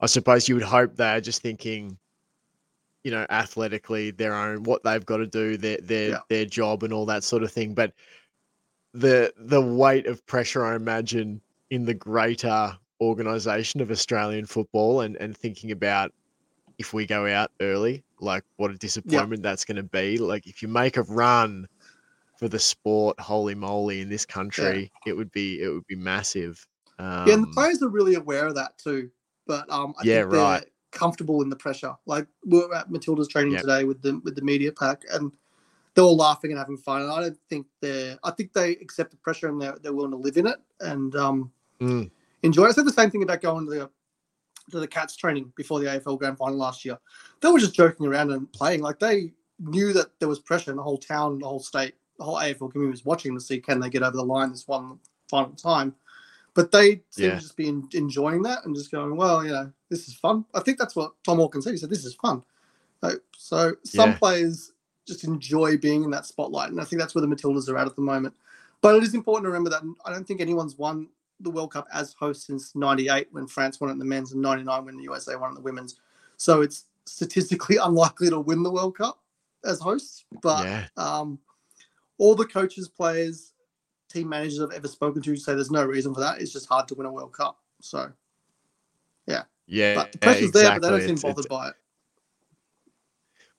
[0.02, 1.98] I suppose you would hope they're just thinking,
[3.04, 6.20] you know, athletically, their own what they've got to do, their their yeah.
[6.30, 7.74] their job, and all that sort of thing.
[7.74, 7.94] But
[8.94, 15.16] the the weight of pressure, I imagine, in the greater organization of Australian football and,
[15.18, 16.12] and thinking about
[16.78, 20.18] if we go out early, like what a disappointment that's going to be.
[20.18, 21.68] Like if you make a run
[22.38, 25.12] for the sport, holy moly, in this country, yeah.
[25.12, 26.66] it would be it would be massive.
[27.00, 29.10] Um, yeah, and the um, players are really aware of that too.
[29.46, 30.66] But um, I yeah, think they're right.
[30.92, 31.94] comfortable in the pressure.
[32.06, 33.62] Like we are at Matilda's training yep.
[33.62, 35.32] today with the with the media pack, and
[35.94, 37.02] they're all laughing and having fun.
[37.04, 38.18] And I don't think they're.
[38.24, 41.16] I think they accept the pressure and they're they're willing to live in it and
[41.16, 42.10] um, mm.
[42.44, 42.66] Enjoy.
[42.68, 43.90] I said the same thing about going to the
[44.72, 46.98] to the Cats training before the AFL Grand Final last year.
[47.42, 48.82] They were just joking around and playing.
[48.82, 52.24] Like they knew that there was pressure in the whole town, the whole state, the
[52.24, 55.00] whole AFL community was watching to see can they get over the line this one
[55.30, 55.96] final time.
[56.54, 57.36] But they seem yeah.
[57.36, 60.46] to just be in, enjoying that and just going, well, you know, this is fun.
[60.54, 61.72] I think that's what Tom Hawkins said.
[61.72, 62.44] He said, this is fun.
[63.04, 64.18] So, so some yeah.
[64.18, 64.72] players
[65.08, 66.70] just enjoy being in that spotlight.
[66.70, 68.36] And I think that's where the Matildas are at at the moment.
[68.82, 71.08] But it is important to remember that I don't think anyone's won
[71.44, 74.42] the World Cup as host since 98 when France won it in the men's and
[74.42, 76.00] 99 when the USA won it in the women's.
[76.38, 79.20] So it's statistically unlikely to win the World Cup
[79.66, 80.26] as hosts.
[80.42, 80.88] But yeah.
[80.98, 81.40] um,
[82.18, 83.54] all the coaches, players,
[84.10, 86.40] team managers I've ever spoken to say there's no reason for that.
[86.40, 87.60] It's just hard to win a World Cup.
[87.82, 88.12] So,
[89.28, 89.44] yeah.
[89.66, 89.96] Yeah.
[89.96, 90.62] But the pressure's exactly.
[90.62, 91.74] there, but they don't seem bothered by it.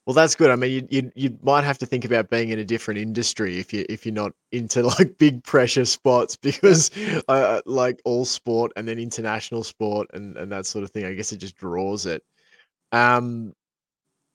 [0.06, 0.50] Well, that's good.
[0.50, 3.58] I mean, you, you you might have to think about being in a different industry
[3.58, 6.90] if you if you're not into like big pressure spots because
[7.28, 11.06] uh, like all sport and then international sport and and that sort of thing.
[11.06, 12.22] I guess it just draws it.
[12.92, 13.54] Um,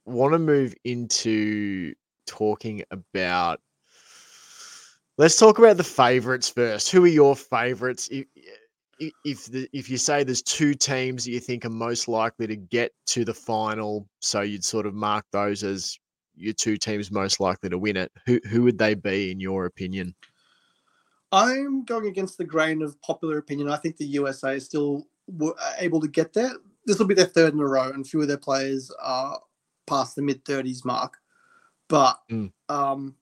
[0.06, 1.94] want to move into
[2.28, 3.62] talking about
[5.18, 6.92] Let's talk about the favorites first.
[6.92, 8.10] Who are your favorites?
[9.00, 12.48] If, if the if you say there's two teams that you think are most likely
[12.48, 15.98] to get to the final, so you'd sort of mark those as
[16.36, 18.12] your two teams most likely to win it.
[18.26, 20.16] Who who would they be in your opinion?
[21.32, 23.70] I'm going against the grain of popular opinion.
[23.70, 25.06] I think the USA is still
[25.78, 26.54] able to get there.
[26.86, 29.40] This will be their third in a row, and few of their players are
[29.86, 31.18] past the mid 30s mark.
[31.88, 32.52] But mm.
[32.68, 33.16] um,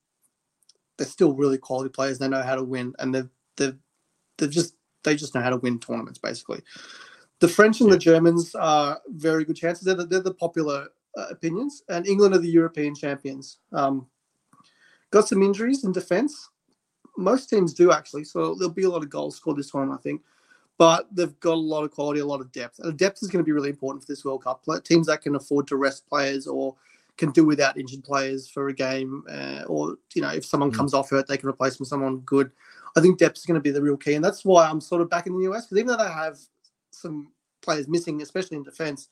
[0.97, 2.17] they're still really quality players.
[2.17, 3.77] They know how to win, and they've they've
[4.37, 6.61] they've just they just know how to win tournaments basically.
[7.39, 7.95] The French and yeah.
[7.95, 9.85] the Germans are very good chances.
[9.85, 13.57] They're the, they're the popular uh, opinions, and England are the European champions.
[13.73, 14.07] Um,
[15.11, 16.49] got some injuries in defence.
[17.17, 19.97] Most teams do actually, so there'll be a lot of goals scored this time, I
[19.97, 20.21] think.
[20.77, 23.43] But they've got a lot of quality, a lot of depth, and depth is going
[23.43, 24.63] to be really important for this World Cup.
[24.83, 26.75] Teams that can afford to rest players or
[27.17, 30.77] can do without injured players for a game, uh, or you know, if someone mm-hmm.
[30.77, 32.51] comes off hurt, they can replace them with someone good.
[32.97, 35.01] I think depth is going to be the real key, and that's why I'm sort
[35.01, 36.37] of back in the US because even though they have
[36.91, 37.31] some
[37.61, 39.09] players missing, especially in defence,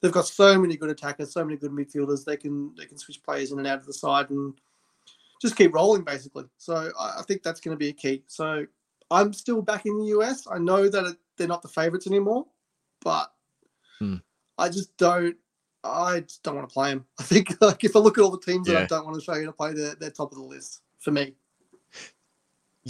[0.00, 2.24] they've got so many good attackers, so many good midfielders.
[2.24, 4.54] They can they can switch players in and out of the side and
[5.40, 6.44] just keep rolling basically.
[6.58, 8.22] So I, think that's going to be a key.
[8.26, 8.66] So
[9.10, 10.46] I'm still back in the US.
[10.50, 12.46] I know that it, they're not the favourites anymore,
[13.02, 13.32] but
[13.98, 14.16] hmm.
[14.58, 15.36] I just don't
[15.82, 17.06] I just don't want to play them.
[17.18, 18.74] I think like if I look at all the teams yeah.
[18.74, 20.82] that I don't want to show you to play, they're, they're top of the list
[20.98, 21.34] for me.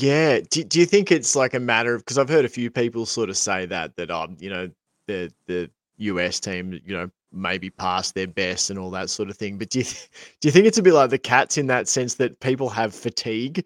[0.00, 0.40] Yeah.
[0.50, 3.04] Do, do you think it's like a matter of because I've heard a few people
[3.06, 4.70] sort of say that that um you know
[5.06, 9.36] the the US team you know maybe past their best and all that sort of
[9.36, 9.58] thing.
[9.58, 9.84] But do you
[10.40, 12.94] do you think it's a bit like the Cats in that sense that people have
[12.94, 13.64] fatigue,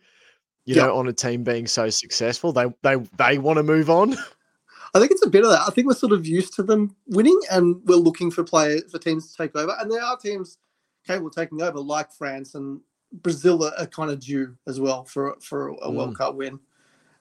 [0.64, 4.16] you know, on a team being so successful, they they they want to move on.
[4.94, 5.62] I think it's a bit of that.
[5.66, 8.98] I think we're sort of used to them winning, and we're looking for players for
[8.98, 9.76] teams to take over.
[9.80, 10.58] And there are teams
[11.04, 12.80] capable of taking over, like France and
[13.22, 15.94] Brazil, are, kind of due as well for for a mm.
[15.94, 16.58] World Cup win.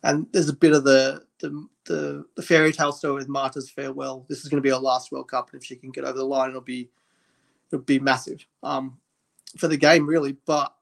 [0.04, 4.26] And there's a bit of the the, the, the fairy tale story with Marta's farewell.
[4.30, 6.18] This is going to be her last World Cup, and if she can get over
[6.18, 6.90] the line, it'll be
[7.72, 8.98] it'll be massive um,
[9.58, 10.38] for the game, really.
[10.46, 10.74] But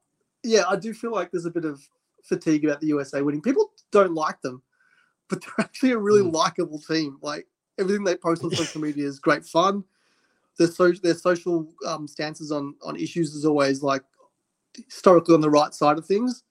[0.43, 1.81] yeah, I do feel like there's a bit of
[2.23, 3.41] fatigue about the USA winning.
[3.41, 4.61] People don't like them
[5.31, 6.31] but they're actually a really mm.
[6.31, 7.17] likable team.
[7.23, 7.47] Like
[7.79, 9.83] everything they post on social media is great fun.
[10.59, 14.03] Their so their social um, stances on on issues is always like
[14.75, 16.43] historically on the right side of things.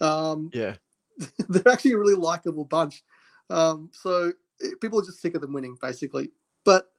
[0.00, 0.74] Um, yeah,
[1.48, 3.02] they're actually a really likable bunch.
[3.50, 6.30] Um, so it, eh, people are just sick of them winning, basically.
[6.64, 6.90] But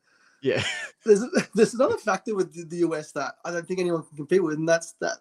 [0.42, 0.64] yeah,
[1.06, 4.44] there's there's another factor with the, the US that I don't think anyone can compete
[4.44, 5.18] with, and that's that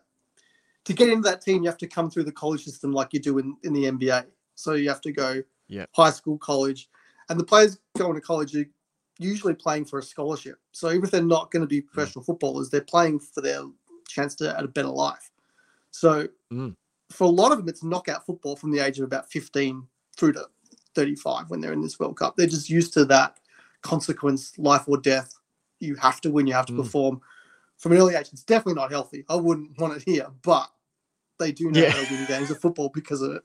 [0.87, 3.19] to get into that team, you have to come through the college system like you
[3.19, 4.25] do in, in the NBA.
[4.55, 5.85] So you have to go yeah.
[5.93, 6.89] high school, college,
[7.29, 8.65] and the players going to college are
[9.19, 10.59] usually playing for a scholarship.
[10.71, 13.63] So even if they're not going to be professional footballers, they're playing for their
[14.09, 15.33] chance to at a better life.
[15.97, 16.75] So mm.
[17.11, 19.83] for a lot of them, it's knockout football from the age of about 15
[20.17, 20.47] through to
[20.95, 22.37] 35 when they're in this World Cup.
[22.37, 23.39] They're just used to that
[23.81, 25.33] consequence, life or death.
[25.81, 26.83] You have to win, you have to mm.
[26.83, 27.23] perform.
[27.79, 29.25] From an early age, it's definitely not healthy.
[29.31, 30.69] I wouldn't want it here, but
[31.39, 31.91] they do know yeah.
[31.91, 33.43] how to win games of football because of it.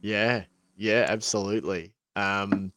[0.00, 0.44] Yeah,
[0.76, 1.92] yeah, absolutely.
[2.16, 2.72] Um,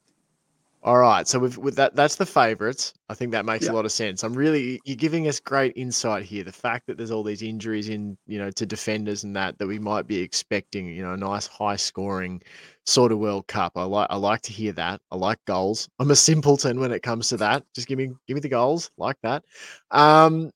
[0.88, 2.94] All right, so with, with that, that's the favourites.
[3.10, 3.74] I think that makes Yeah.
[3.74, 4.24] a lot of sense.
[4.24, 6.46] I'm really you're giving us great insight here.
[6.46, 9.68] The fact that there's all these injuries in, you know, to defenders and that that
[9.68, 12.42] we might be expecting, you know, a nice high scoring
[12.86, 13.74] sort of World Cup.
[13.76, 15.02] I like I like to hear that.
[15.12, 15.90] I like goals.
[16.00, 17.66] I'm a simpleton when it comes to that.
[17.74, 19.44] Just give me give me the goals like that.
[19.92, 20.52] Um,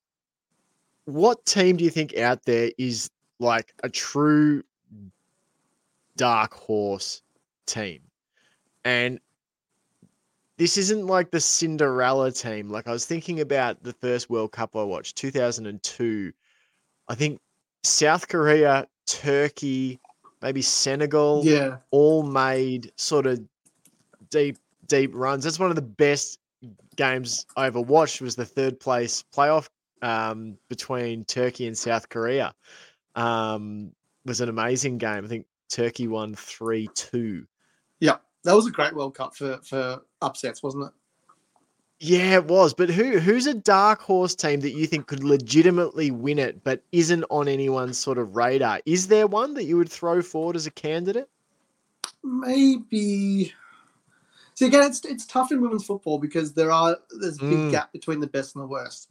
[1.04, 3.10] what team do you think out there is
[3.41, 4.63] like a true
[6.15, 7.22] dark horse
[7.65, 8.00] team?
[8.86, 9.20] And
[10.62, 12.69] this isn't like the Cinderella team.
[12.69, 16.32] Like I was thinking about the first World Cup I watched, 2002.
[17.08, 17.39] I think
[17.84, 20.00] South Korea, Turkey,
[20.39, 23.41] maybe Senegal, Yeah, all made sort of
[24.30, 25.45] deep, deep runs.
[25.45, 26.38] That's one of the best
[26.95, 28.21] games I ever watched.
[28.21, 29.67] Was the third place playoff
[30.04, 32.54] um, between Turkey and South Korea.
[33.15, 33.93] Um,
[34.26, 35.26] was an amazing game.
[35.26, 37.47] I think Turkey won three two.
[38.43, 40.91] That was a great World Cup for for upsets, wasn't it?
[42.04, 42.73] Yeah, it was.
[42.73, 46.82] But who who's a dark horse team that you think could legitimately win it, but
[46.91, 48.82] isn't on anyone's sort of radar?
[48.86, 51.30] Is there one that you would throw forward as a candidate?
[52.23, 53.54] Maybe.
[54.56, 57.71] See again, it's it's tough in women's football because there are there's a big Mm.
[57.71, 59.10] gap between the best and the worst.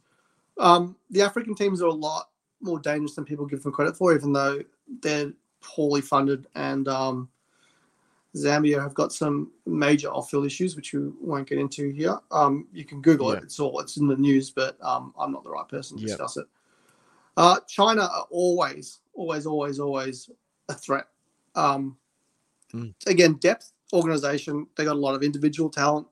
[0.59, 2.29] Um, the African teams are a lot
[2.61, 4.61] more dangerous than people give them credit for, even though
[5.01, 7.29] they're poorly funded and um,
[8.35, 12.17] Zambia have got some major off-field issues, which we won't get into here.
[12.31, 13.37] Um, you can Google Yeah.
[13.37, 16.03] it; it's all it's in the news, but um, I'm not the right person to
[16.03, 16.09] Yep.
[16.09, 16.47] discuss it.
[17.37, 20.29] Uh, China are always, always, always, always
[20.69, 21.07] a threat.
[21.55, 21.97] Um,
[22.73, 22.93] Mm.
[23.05, 24.65] Again, depth, organization.
[24.77, 26.07] They got a lot of individual talent,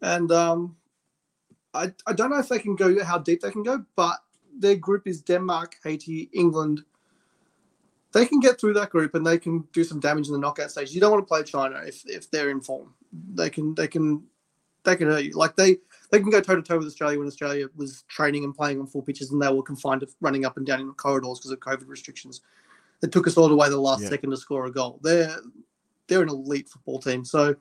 [0.00, 0.76] and um,
[1.74, 4.16] I I don't know if they can go how deep they can go, but
[4.58, 6.84] their group is Denmark, Haiti, England.
[8.12, 10.70] They can get through that group and they can do some damage in the knockout
[10.70, 10.92] stage.
[10.92, 12.94] You don't want to play China if, if they're in form.
[13.34, 14.22] They can they can
[14.84, 15.32] they can hurt you.
[15.32, 15.78] Like they
[16.10, 18.86] they can go toe to toe with Australia when Australia was training and playing on
[18.86, 21.50] full pitches and they were confined to running up and down in the corridors because
[21.50, 22.40] of COVID restrictions.
[23.02, 24.08] It took us all the way to the last Yeah.
[24.08, 25.00] second to score a goal.
[25.02, 25.36] They're
[26.06, 27.54] they're an elite football team, so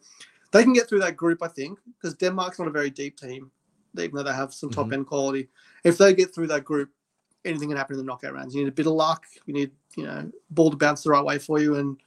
[0.51, 1.43] they can get through that group.
[1.43, 3.51] I think because Denmark's not a very deep team,
[3.97, 4.93] even though they have some top mm-hmm.
[4.93, 5.49] end quality.
[5.83, 6.89] If they get through that group,
[7.47, 8.53] anything can happen in the knockout rounds.
[8.53, 9.25] You need a bit of luck.
[9.45, 11.97] You need you know ball to bounce the right way for you, and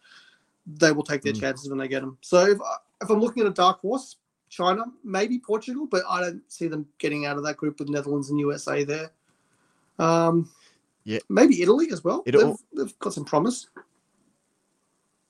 [0.67, 1.41] they will take their Mm.
[1.41, 2.17] chances when they get them.
[2.21, 4.17] So if, I- if I'm looking at a dark horse,
[4.51, 8.31] China, maybe Portugal, but I don't see them getting out of that group with Netherlands
[8.31, 9.11] and USA there.
[9.99, 10.51] Um,
[11.05, 11.19] Yeah.
[11.29, 12.23] maybe Italy as well.
[12.27, 13.69] It They've, all- they've got some promise.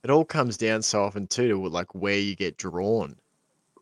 [0.03, 3.17] It all comes down so often too to like where you get drawn.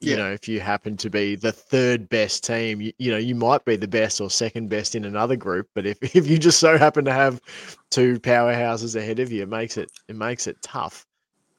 [0.01, 0.17] You Yeah.
[0.17, 3.65] know, if you happen to be the third best team, you, you know, you might
[3.65, 6.79] be the best or second best in another group, but if, if you just so
[6.79, 7.41] happen to have
[7.91, 11.05] two powerhouses ahead of you, it makes it it makes it tough.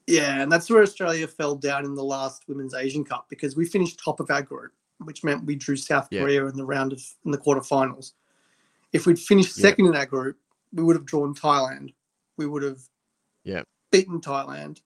[0.07, 3.65] Yeah, and that's where Australia fell down in the last Women's Asian Cup because we
[3.65, 6.21] finished top of our group, which meant we drew South Yeah.
[6.21, 8.13] Korea in the round of in the quarterfinals.
[8.93, 9.63] If we'd finished Yeah.
[9.63, 10.37] second in our group,
[10.73, 11.93] we would have drawn Thailand.
[12.37, 12.79] We would have
[13.43, 13.63] Yeah.
[13.91, 14.81] beaten Thailand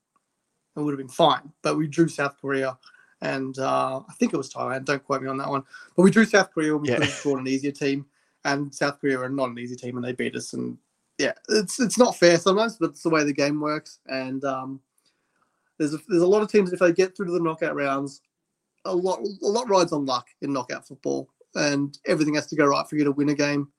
[0.76, 1.54] and would have been fine.
[1.62, 2.78] But we drew South Korea
[3.24, 4.84] and uh, I think it was Thailand.
[4.84, 5.64] Don't quote me on that one.
[5.96, 6.98] But we drew South Korea and we Yeah.
[6.98, 8.06] could have drawn an easier team.
[8.44, 10.52] And South Korea are not an easy team and they beat us.
[10.52, 10.78] And
[11.18, 14.00] yeah, it's it's not fair sometimes, but it's the way the game works.
[14.08, 14.82] And um,
[15.78, 18.22] there's a, there's a lot of teams if they get through to the knockout rounds,
[18.84, 22.66] a lot a lot rides on luck in knockout football, and everything has to go
[22.66, 23.70] right for you to win a game.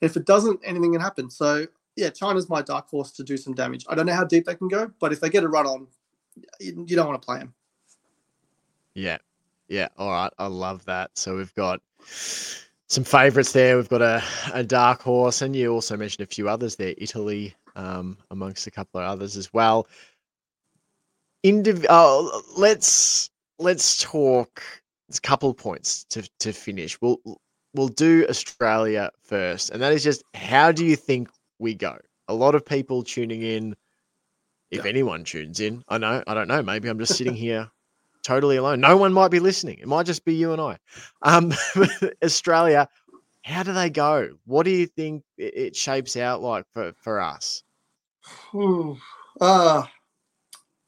[0.00, 1.28] If it doesn't, anything can happen.
[1.28, 3.84] So yeah, China's my dark horse to do some damage.
[3.86, 5.88] I don't know how deep they can go, but if they get a run on,
[6.58, 7.52] you, you don't want to play them.
[8.98, 9.18] Yeah.
[9.68, 9.88] Yeah.
[9.96, 10.32] All right.
[10.38, 11.10] I love that.
[11.14, 11.80] So we've got
[12.88, 13.76] some favorites there.
[13.76, 17.54] We've got a, a dark horse, and you also mentioned a few others there, Italy,
[17.76, 19.86] um, amongst a couple of others as well.
[21.46, 23.30] Indiv- oh, let's
[23.60, 24.62] let's talk
[25.14, 27.00] a couple of points to, to finish.
[27.00, 27.18] We'll
[27.74, 31.28] we'll do Australia first, and that is just how do you think
[31.60, 31.96] we go?
[32.26, 33.76] A lot of people tuning in,
[34.72, 34.90] if Yeah.
[34.90, 35.84] anyone tunes in.
[35.88, 36.62] I know, I don't know.
[36.62, 37.70] Maybe I'm just sitting here
[38.28, 38.78] totally alone.
[38.78, 39.78] No one might be listening.
[39.78, 40.78] It might just be you and I.
[41.22, 41.54] Um,
[42.22, 42.86] Australia,
[43.42, 44.36] how do they go?
[44.44, 47.62] What do you think it, shapes out like for, for us?
[49.40, 49.84] uh,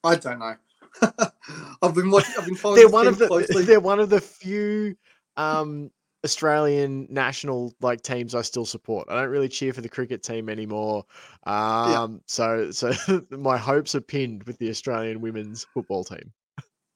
[0.05, 0.55] I don't know.
[1.83, 2.35] I've been watching.
[2.37, 2.81] I've been following.
[2.81, 3.62] They're one of the closely.
[3.64, 4.94] they're one of the few
[5.38, 5.90] um,
[6.26, 9.09] Australian national like teams I still support.
[9.09, 11.07] I don't really cheer for the cricket team anymore.
[11.44, 12.92] Um, so so
[13.31, 16.33] my hopes are pinned with the Australian women's football team.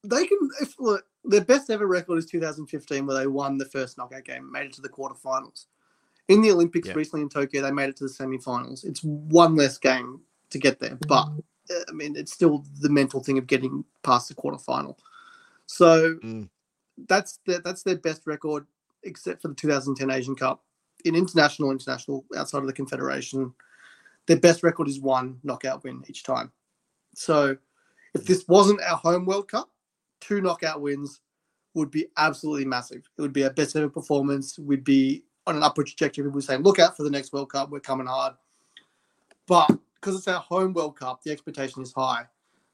[0.05, 3.97] They can if look their best ever record is 2015 where they won the first
[3.99, 5.67] knockout game made it to the quarterfinals
[6.29, 6.95] in the olympics Yeah.
[6.95, 10.79] recently in tokyo they made it to the semifinals it's one less game to get
[10.81, 11.29] there but
[11.89, 14.97] i mean it's still the mental thing of getting past the quarterfinal
[15.67, 16.49] so Mm.
[17.09, 18.67] that's their, that's their best record,
[19.03, 20.63] except for the 2010 Asian Cup.
[21.07, 23.53] In international, international outside of the Confederation,
[24.27, 26.53] their best record is one knockout win each time.
[27.15, 27.57] So,
[28.15, 29.71] if this wasn't our home World Cup,
[30.27, 31.21] two knockout wins
[31.75, 33.03] would be absolutely massive.
[33.19, 34.59] It would be a best ever performance.
[34.59, 36.29] We'd be on an upward trajectory.
[36.29, 37.71] We're saying, look out for the next World Cup.
[37.71, 38.35] We're coming hard.
[39.47, 42.25] But because it's our home World Cup, the expectation is high.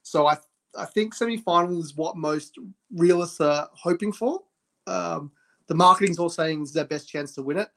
[0.02, 0.36] So I
[0.76, 2.56] I think semi-final is what most
[2.94, 4.40] realists are hoping for.
[4.86, 5.32] Um,
[5.66, 7.68] the marketing's all saying it's their best chance to win it.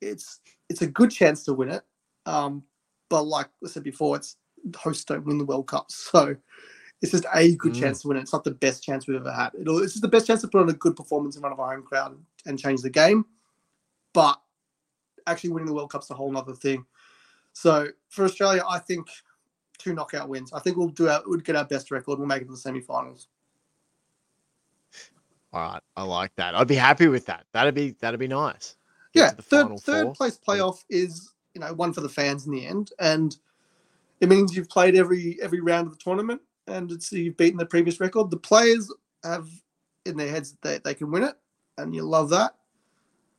[0.00, 1.82] It's it's a good chance to win it,
[2.26, 2.64] um,
[3.08, 4.36] but like I said before, it's
[4.76, 6.36] hosts don't win the World Cup, so
[7.02, 7.80] it's just a good mm.
[7.80, 8.20] chance to win it.
[8.20, 9.52] It's not the best chance we've ever had.
[9.58, 11.60] It'll, it's just the best chance to put on a good performance in front of
[11.60, 13.24] our home crowd and change the game.
[14.12, 14.40] But
[15.26, 16.84] actually winning the World Cup's a whole other thing.
[17.52, 19.08] So for Australia, I think
[19.78, 20.52] two knockout wins.
[20.52, 22.18] I think we'll do our, we'll get our best record.
[22.18, 23.28] We'll make it to the semi-finals.
[25.52, 26.54] All right, I like that.
[26.54, 27.44] I'd be happy with that.
[27.52, 28.76] That'd be that'd be nice.
[29.12, 30.14] Get yeah, third third four.
[30.14, 33.36] place playoff is you know one for the fans in the end, and
[34.20, 37.66] it means you've played every every round of the tournament, and it's you've beaten the
[37.66, 38.30] previous record.
[38.30, 38.92] The players
[39.24, 39.48] have
[40.06, 41.34] in their heads that they, they can win it,
[41.78, 42.54] and you love that.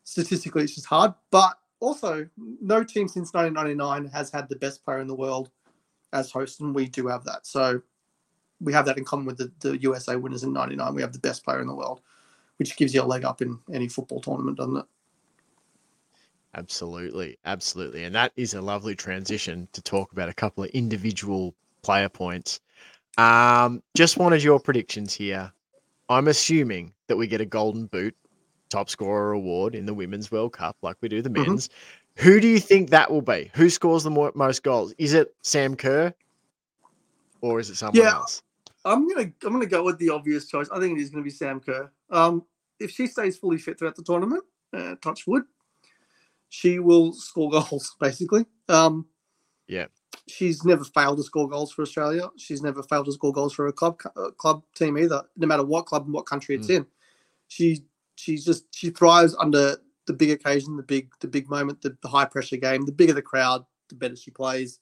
[0.03, 4.99] Statistically, it's just hard, but also no team since 1999 has had the best player
[4.99, 5.49] in the world
[6.13, 7.45] as host, and we do have that.
[7.45, 7.81] So
[8.59, 10.93] we have that in common with the, the USA winners in '99.
[10.93, 12.01] We have the best player in the world,
[12.57, 14.85] which gives you a leg up in any football tournament, doesn't it?
[16.53, 21.55] Absolutely, absolutely, and that is a lovely transition to talk about a couple of individual
[21.81, 22.59] player points.
[23.17, 25.51] Um, just wanted your predictions here.
[26.09, 28.15] I'm assuming that we get a golden boot
[28.69, 31.49] top scorer award in the Women's World Cup, like we do the mm-hmm.
[31.49, 31.67] men's.
[31.67, 32.23] Mm-hmm.
[32.23, 33.51] Who do you think that will be?
[33.53, 34.93] Who scores the more, most goals?
[34.97, 36.13] Is it Sam Kerr,
[37.41, 38.41] or is it someone yeah, else?
[38.83, 40.67] I'm gonna I'm gonna go with the obvious choice.
[40.73, 41.91] I think it is gonna be Sam Kerr.
[42.09, 42.43] Um,
[42.79, 44.43] if she stays fully fit throughout the tournament,
[44.73, 45.43] uh, touch wood,
[46.49, 47.95] she will score goals.
[47.99, 49.05] Basically, um,
[49.67, 49.85] yeah.
[50.27, 52.29] She's never failed to score goals for Australia.
[52.37, 55.63] She's never failed to score goals for a club uh, club team either, no matter
[55.63, 56.77] what club and what country it's mm.
[56.77, 56.85] in.
[57.47, 57.83] She
[58.15, 62.07] she's just she thrives under the big occasion, the big the big moment, the, the
[62.07, 62.85] high pressure game.
[62.85, 64.79] The bigger the crowd, the better she plays.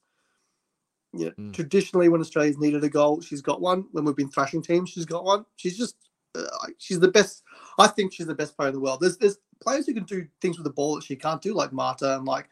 [1.13, 1.53] Yeah, mm.
[1.53, 3.85] traditionally when Australia's needed a goal, she's got one.
[3.91, 5.45] When we've been thrashing teams, she's got one.
[5.55, 5.95] She's just
[6.35, 6.45] uh,
[6.77, 7.43] she's the best.
[7.77, 8.99] I think she's the best player in the world.
[9.01, 11.73] There's there's players who can do things with the ball that she can't do, like
[11.73, 12.49] Marta and like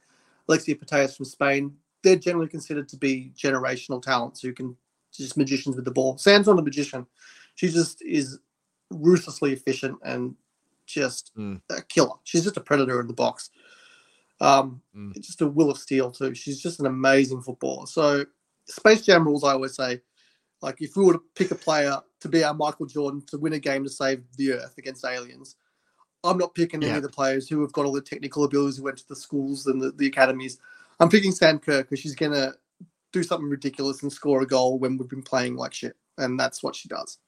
[0.48, 1.76] Alexia Putellas from Spain.
[2.04, 4.76] They're generally considered to be generational talents who can
[5.12, 6.18] just magicians with the ball.
[6.18, 7.06] Sam's not a magician.
[7.56, 8.40] She just is
[8.92, 10.36] ruthlessly efficient and
[10.86, 11.60] just mm.
[11.70, 12.16] a killer.
[12.24, 13.50] She's just a predator in the box.
[14.40, 15.14] Um, mm.
[15.20, 16.36] Just a will of steel too.
[16.36, 17.88] She's just an amazing footballer.
[17.88, 18.26] So
[18.66, 20.02] Space Jam rules, I always say,
[20.62, 23.54] like if we were to pick a player to be our Michael Jordan to win
[23.54, 25.56] a game to save the Earth against aliens,
[26.24, 26.90] I'm not picking yeah.
[26.90, 29.16] any of the players who have got all the technical abilities who went to the
[29.16, 30.60] schools and the, the academies.
[31.00, 32.54] I'm picking Sam Kerr because she's gonna
[33.12, 36.64] do something ridiculous and score a goal when we've been playing like shit, and that's
[36.64, 37.20] what she does.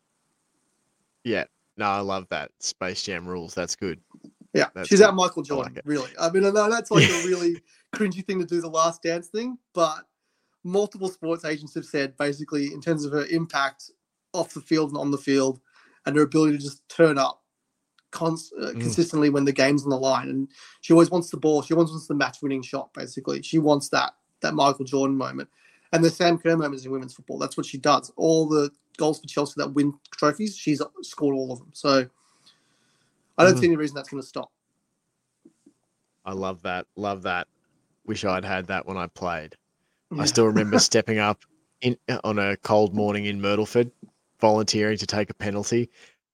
[1.23, 1.45] Yeah,
[1.77, 3.53] no, I love that Space Jam rules.
[3.53, 3.99] That's good.
[4.53, 5.09] Yeah, that's she's good.
[5.09, 5.73] out Michael Jordan.
[5.73, 7.61] I like really, I mean, I know that's like a really
[7.95, 10.05] cringy thing to do, the Last Dance thing, but
[10.63, 13.91] multiple sports agents have said basically in terms of her impact
[14.33, 15.59] off the field and on the field,
[16.05, 17.43] and her ability to just turn up
[18.11, 18.81] cons- uh, mm.
[18.81, 20.47] consistently when the game's on the line, and
[20.81, 21.61] she always wants the ball.
[21.61, 22.93] She always wants the match-winning shot.
[22.93, 25.49] Basically, she wants that that Michael Jordan moment,
[25.91, 27.37] and the Sam Kerr moments in women's football.
[27.37, 28.11] That's what she does.
[28.15, 31.69] All the goals for Chelsea that win trophies, she's scored all of them.
[31.73, 32.07] So
[33.37, 33.61] I don't mm-hmm.
[33.61, 34.51] see any reason that's going to stop.
[36.25, 36.85] I love that.
[36.95, 37.47] Love that.
[38.05, 39.55] Wish I'd had that when I played.
[40.11, 40.23] Yeah.
[40.23, 41.43] I still remember stepping up
[41.81, 43.91] in on a cold morning in Myrtleford,
[44.39, 45.89] volunteering to take a penalty.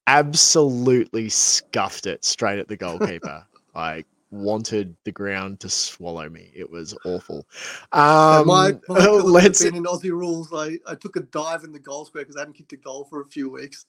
[0.08, 3.46] Absolutely scuffed it straight at the goalkeeper.
[3.76, 6.52] like wanted the ground to swallow me.
[6.54, 7.46] It was awful.
[7.92, 10.50] Um, my, my let's been in Aussie rules.
[10.54, 13.06] I, I took a dive in the goal square because I hadn't kicked a goal
[13.06, 13.86] for a few weeks,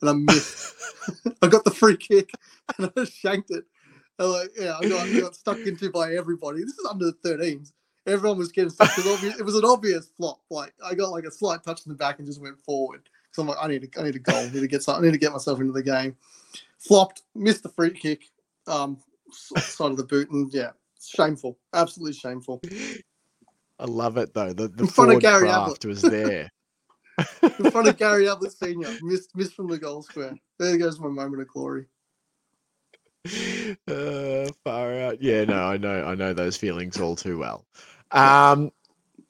[0.00, 0.74] and I missed.
[1.42, 2.30] I got the free kick
[2.78, 3.64] and I shanked it.
[4.18, 6.60] And like, yeah, I got, I got stuck into by everybody.
[6.60, 7.72] This is under the 13s.
[8.06, 8.94] Everyone was getting stuck.
[8.94, 10.40] Because it was an obvious flop.
[10.50, 13.08] Like I got like a slight touch in the back and just went forward.
[13.32, 14.36] So I'm like, I need to, I need a goal.
[14.36, 15.02] I need to get something.
[15.02, 16.16] I need to get myself into the game.
[16.78, 18.24] Flopped, missed the free kick.
[18.66, 18.98] Um,
[19.32, 20.70] side of the boot, and yeah,
[21.02, 22.60] shameful, absolutely shameful.
[23.78, 24.52] I love it though.
[24.52, 26.50] The the in front of Gary Ablett was there.
[27.42, 30.34] in front of Gary Ablett Senior, missed missed from the goal square.
[30.58, 31.86] There goes my moment of glory.
[33.86, 35.22] Uh, far out.
[35.22, 37.64] Yeah, no, I know, I know those feelings all too well.
[38.10, 38.72] Um,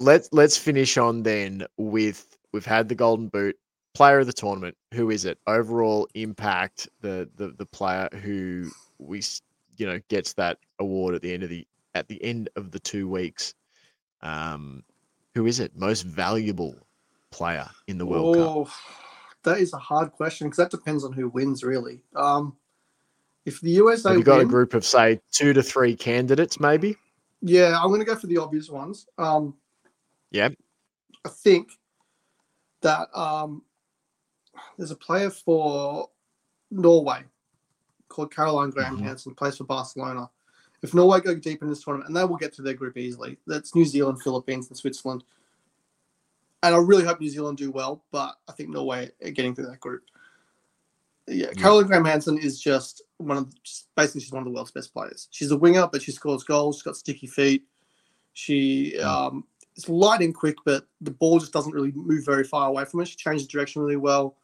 [0.00, 3.56] let's let's finish on then with we've had the golden boot.
[3.94, 4.76] Player of the tournament.
[4.94, 5.38] Who is it?
[5.46, 6.88] Overall impact.
[7.00, 9.22] The the the player who we
[9.76, 12.80] you know gets that award at the end of the at the end of the
[12.80, 13.54] two weeks.
[14.22, 14.84] Um,
[15.34, 15.76] who is it?
[15.76, 16.76] Most valuable
[17.30, 18.68] player in the World Cup.
[19.44, 22.00] That is a hard question because that depends on who wins, really.
[22.14, 22.56] Um,
[23.44, 26.60] if the USA Have you got win, a group of say two to three candidates,
[26.60, 26.96] maybe?
[27.40, 29.06] yeah, I'm going to go for the obvious ones.
[29.18, 29.54] Um,
[30.30, 30.50] Yeah.
[31.24, 31.70] I think
[32.82, 33.62] that um,
[34.76, 36.10] there's a player for
[36.70, 37.24] Norway
[38.08, 39.02] called Caroline Graham Mhm.
[39.02, 40.30] Hansen, plays for Barcelona.
[40.82, 43.38] If Norway go deep in this tournament, and they will get to their group easily,
[43.46, 45.24] that's New Zealand, Philippines, and Switzerland.
[46.62, 49.66] And I really hope New Zealand do well, but I think Norway are getting through
[49.66, 50.04] that group.
[51.28, 51.52] Yeah, Yeah.
[51.52, 54.92] Caroline Graham Hansen is just one of just basically she's one of the world's best
[54.92, 55.28] players.
[55.30, 56.76] She's a winger, but she scores goals.
[56.76, 57.66] She's got sticky feet.
[58.32, 59.04] She Mm.
[59.04, 59.46] um,
[59.76, 63.06] is lightning quick, but the ball just doesn't really move very far away from her.
[63.06, 64.36] She changes direction really well.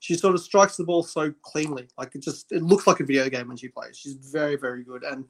[0.00, 3.04] She sort of strikes the ball so cleanly, like it just it looks like a
[3.04, 3.98] video game when she plays.
[3.98, 5.24] She's very very good, and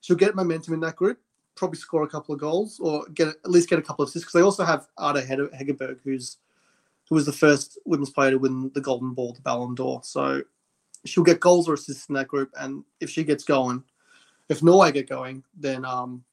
[0.00, 1.18] she'll get momentum in that group.
[1.56, 4.24] Probably score a couple of goals or get at least get a couple of assists.
[4.24, 6.38] Because they also have Ada Hegerberg, who's
[7.08, 10.00] who was the first women's player to win the Golden Ball, the Ballon d'Or.
[10.02, 10.42] So
[11.04, 13.84] she'll get goals or assists in that group, and if she gets going,
[14.48, 16.24] if Norway get going, then um,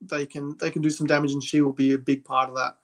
[0.00, 2.56] they can they can do some damage, and she will be a big part of
[2.56, 2.76] that.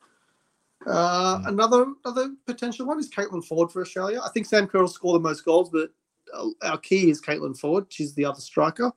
[0.87, 1.49] Uh, Mm.
[1.49, 4.21] Another another potential one is Caitlin Foord for Australia.
[4.25, 5.91] I think Sam Kerr will score the most goals, but
[6.33, 7.87] uh, our key is Caitlin Foord.
[7.91, 8.93] She's the other striker.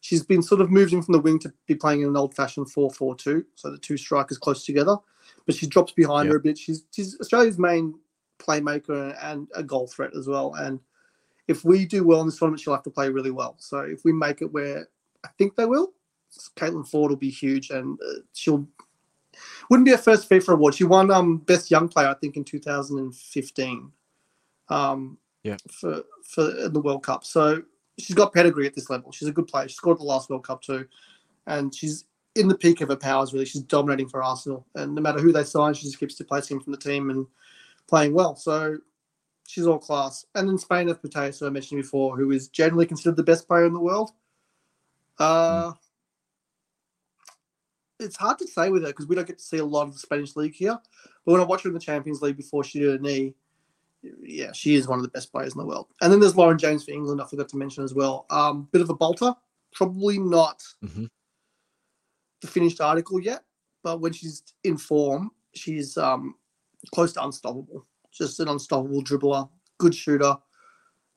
[0.00, 2.66] She's been sort of moved in from the wing to be playing in an old-fashioned
[2.66, 4.96] 4-4-2, so the two strikers close together.
[5.46, 6.58] But she drops behind her a bit.
[6.58, 7.94] She's she's Australia's main
[8.38, 10.54] playmaker and a goal threat as well.
[10.54, 10.80] And
[11.48, 13.56] if we do well in this tournament, she'll have to play really well.
[13.58, 14.88] So if we make it where
[15.24, 15.92] I think they will,
[16.56, 18.66] Caitlin Foord will be huge, and uh, she'll
[19.70, 20.74] wouldn't be her first FIFA award.
[20.74, 23.92] She won um best young player I think in 2015.
[24.68, 25.56] Um, Yeah.
[25.70, 27.62] For for the World Cup, so
[27.98, 29.12] she's got pedigree at this level.
[29.12, 29.68] She's a good player.
[29.68, 30.86] She scored the last World Cup too,
[31.46, 32.04] and she's
[32.34, 33.32] in the peak of her powers.
[33.32, 36.60] Really, she's dominating for Arsenal, and no matter who they sign, she just keeps displacing
[36.60, 37.26] from the team and
[37.88, 38.36] playing well.
[38.36, 38.78] So
[39.46, 40.24] she's all class.
[40.34, 43.46] And then Spain have Mateus, who I mentioned before, who is generally considered the best
[43.46, 44.12] player in the world.
[45.18, 45.72] Uh,
[48.02, 49.92] It's hard to say with her because we don't get to see a lot of
[49.94, 50.78] the Spanish league here.
[51.24, 53.34] But when I watch her in the Champions League before she did her knee,
[54.22, 55.86] yeah, she is one of the best players in the world.
[56.00, 57.20] And then there's Lauren James for England.
[57.22, 58.26] I forgot to mention as well.
[58.30, 59.34] Um, bit of a bolter,
[59.72, 61.08] probably not Mhm.
[62.40, 63.44] the finished article yet,
[63.84, 66.34] but when she's in form, she's um,
[66.92, 67.86] close to unstoppable.
[68.10, 69.48] Just an unstoppable dribbler,
[69.78, 70.36] good shooter.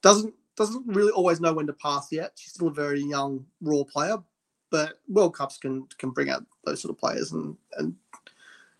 [0.02, 2.32] Doesn't doesn't really always know when to pass yet.
[2.36, 4.18] She's still a very young, raw player,
[4.72, 7.96] but World Cups can can bring out those sort of players and and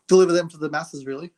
[0.08, 1.06] deliver them to the masses.
[1.06, 1.32] Really,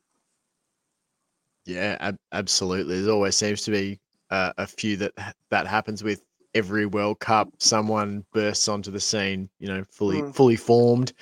[1.65, 3.01] Yeah, ab- absolutely.
[3.01, 5.13] There always seems to be uh, a few that
[5.49, 6.23] that happens with
[6.53, 7.49] every World Cup.
[7.59, 10.33] Someone bursts onto the scene, you know, fully Mm.
[10.35, 11.13] fully formed.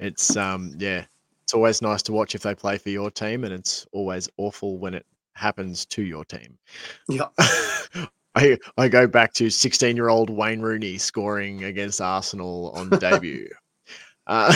[0.00, 1.04] It's um yeah,
[1.42, 4.78] it's always nice to watch if they play for your team, and it's always awful
[4.78, 6.58] when it happens to your team.
[7.08, 7.28] yeah.
[8.34, 13.48] I I go back to 16 year old Wayne Rooney scoring against Arsenal on debut.
[14.28, 14.54] Uh,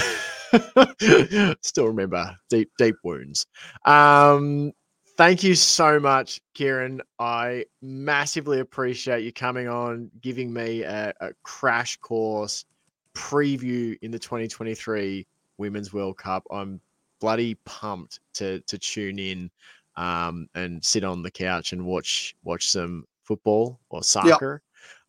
[1.60, 3.46] still remember deep deep wounds.
[3.84, 4.70] Um,
[5.16, 7.02] thank you so much, Kieran.
[7.18, 12.64] I massively appreciate you coming on, giving me a, a crash course
[13.12, 15.26] preview in the 2023
[15.58, 16.44] Women's World Cup.
[16.50, 16.80] I'm
[17.20, 19.50] bloody pumped to to tune in
[19.96, 24.62] um, and sit on the couch and watch watch some football or soccer.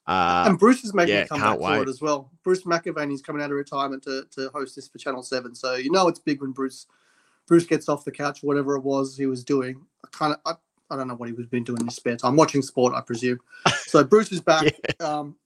[0.07, 2.31] Uh, and Bruce is making yeah, a comeback for it as well.
[2.43, 5.91] Bruce McAvaney's coming out of retirement to, to host this for Channel Seven, so you
[5.91, 6.87] know it's big when Bruce
[7.45, 9.81] Bruce gets off the couch, whatever it was he was doing.
[10.05, 12.15] I kind of I, I don't know what he was been doing in his spare
[12.15, 13.39] time, watching sport, I presume.
[13.87, 14.65] So Bruce is back.
[14.99, 15.37] Um,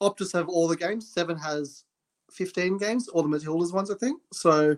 [0.00, 1.06] Optus have all the games.
[1.06, 1.84] Seven has
[2.30, 4.20] fifteen games, all the Matildas ones, I think.
[4.32, 4.76] So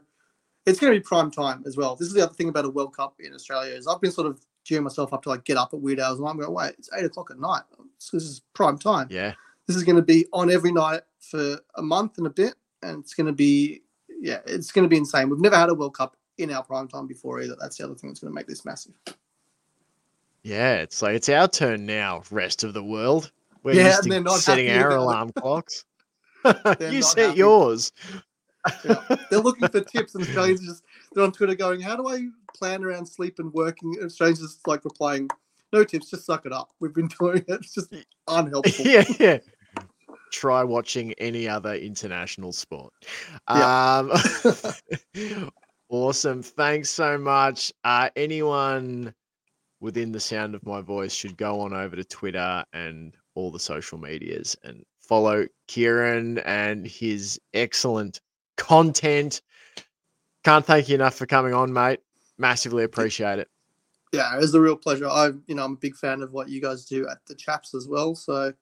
[0.66, 1.96] it's going to be prime time as well.
[1.96, 4.26] This is the other thing about a World Cup in Australia is I've been sort
[4.26, 6.74] of gearing myself up to like get up at weird hours, and I'm going, wait,
[6.78, 7.62] it's eight o'clock at night.
[8.12, 9.34] This is prime time yeah,
[9.66, 13.02] this is going to be on every night for a month and a bit, and
[13.02, 13.82] it's going to be
[14.20, 15.28] yeah, it's going to be insane.
[15.30, 17.56] We've never had a World Cup in our prime time before either.
[17.60, 18.92] That's the other thing that's going to make this massive.
[20.42, 20.76] yeah.
[20.76, 22.22] It's like it's our turn now.
[22.30, 23.30] Rest of the world.
[23.62, 25.84] We're Yeah, used and they're to not setting our alarm clocks.
[26.80, 27.38] You set happy.
[27.38, 27.92] yours.
[28.82, 29.16] Yeah.
[29.30, 30.82] They're looking for tips, and Australians are just
[31.12, 34.84] they're on Twitter going, "How do I plan around sleep and working?" And just like
[34.84, 35.28] replying,
[35.72, 36.70] "No tips, just suck it up.
[36.80, 37.44] We've been doing it.
[37.48, 37.94] It's just
[38.28, 39.38] unhelpful." yeah, yeah.
[40.32, 42.92] Try watching any other international sport.
[43.48, 44.10] Yeah.
[45.14, 45.50] Um,
[45.88, 46.42] awesome.
[46.42, 47.72] Thanks so much.
[47.82, 49.12] Uh, anyone
[49.80, 53.58] within the sound of my voice should go on over to Twitter and all the
[53.58, 58.20] social medias and follow Kieran and his excellent
[58.56, 59.40] content.
[60.44, 62.00] Can't thank you enough for coming on, mate.
[62.38, 63.48] Massively appreciate it.
[64.12, 65.08] Yeah, it was a real pleasure.
[65.08, 67.74] I, you know, I'm a big fan of what you guys do at the Chaps
[67.74, 68.14] as well.
[68.14, 68.52] So,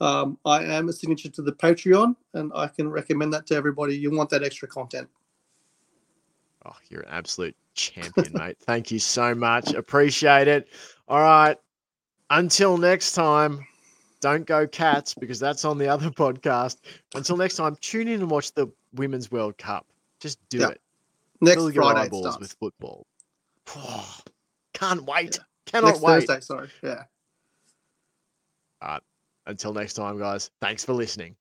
[0.00, 3.96] um, I am a signature to the Patreon, and I can recommend that to everybody.
[3.96, 5.08] You want that extra content.
[6.64, 8.56] Oh, you're an absolute champion, mate.
[8.62, 9.72] Thank you so much.
[9.74, 10.68] Appreciate it.
[11.06, 11.56] All right.
[12.30, 13.66] Until next time,
[14.20, 16.78] don't go cats because that's on the other podcast.
[17.14, 19.86] Until next time, tune in and watch the Women's World Cup.
[20.18, 20.80] Just do it.
[21.40, 22.38] Next Fill your Friday it eyeballs starts.
[22.38, 23.06] with football.
[24.74, 25.36] Can't wait.
[25.36, 25.42] Yeah.
[25.66, 26.26] Cannot Next wait.
[26.26, 26.68] Thursday, sorry.
[26.82, 27.04] Yeah.
[28.82, 28.98] Uh,
[29.46, 30.50] until next time, guys.
[30.60, 31.36] Thanks for listening.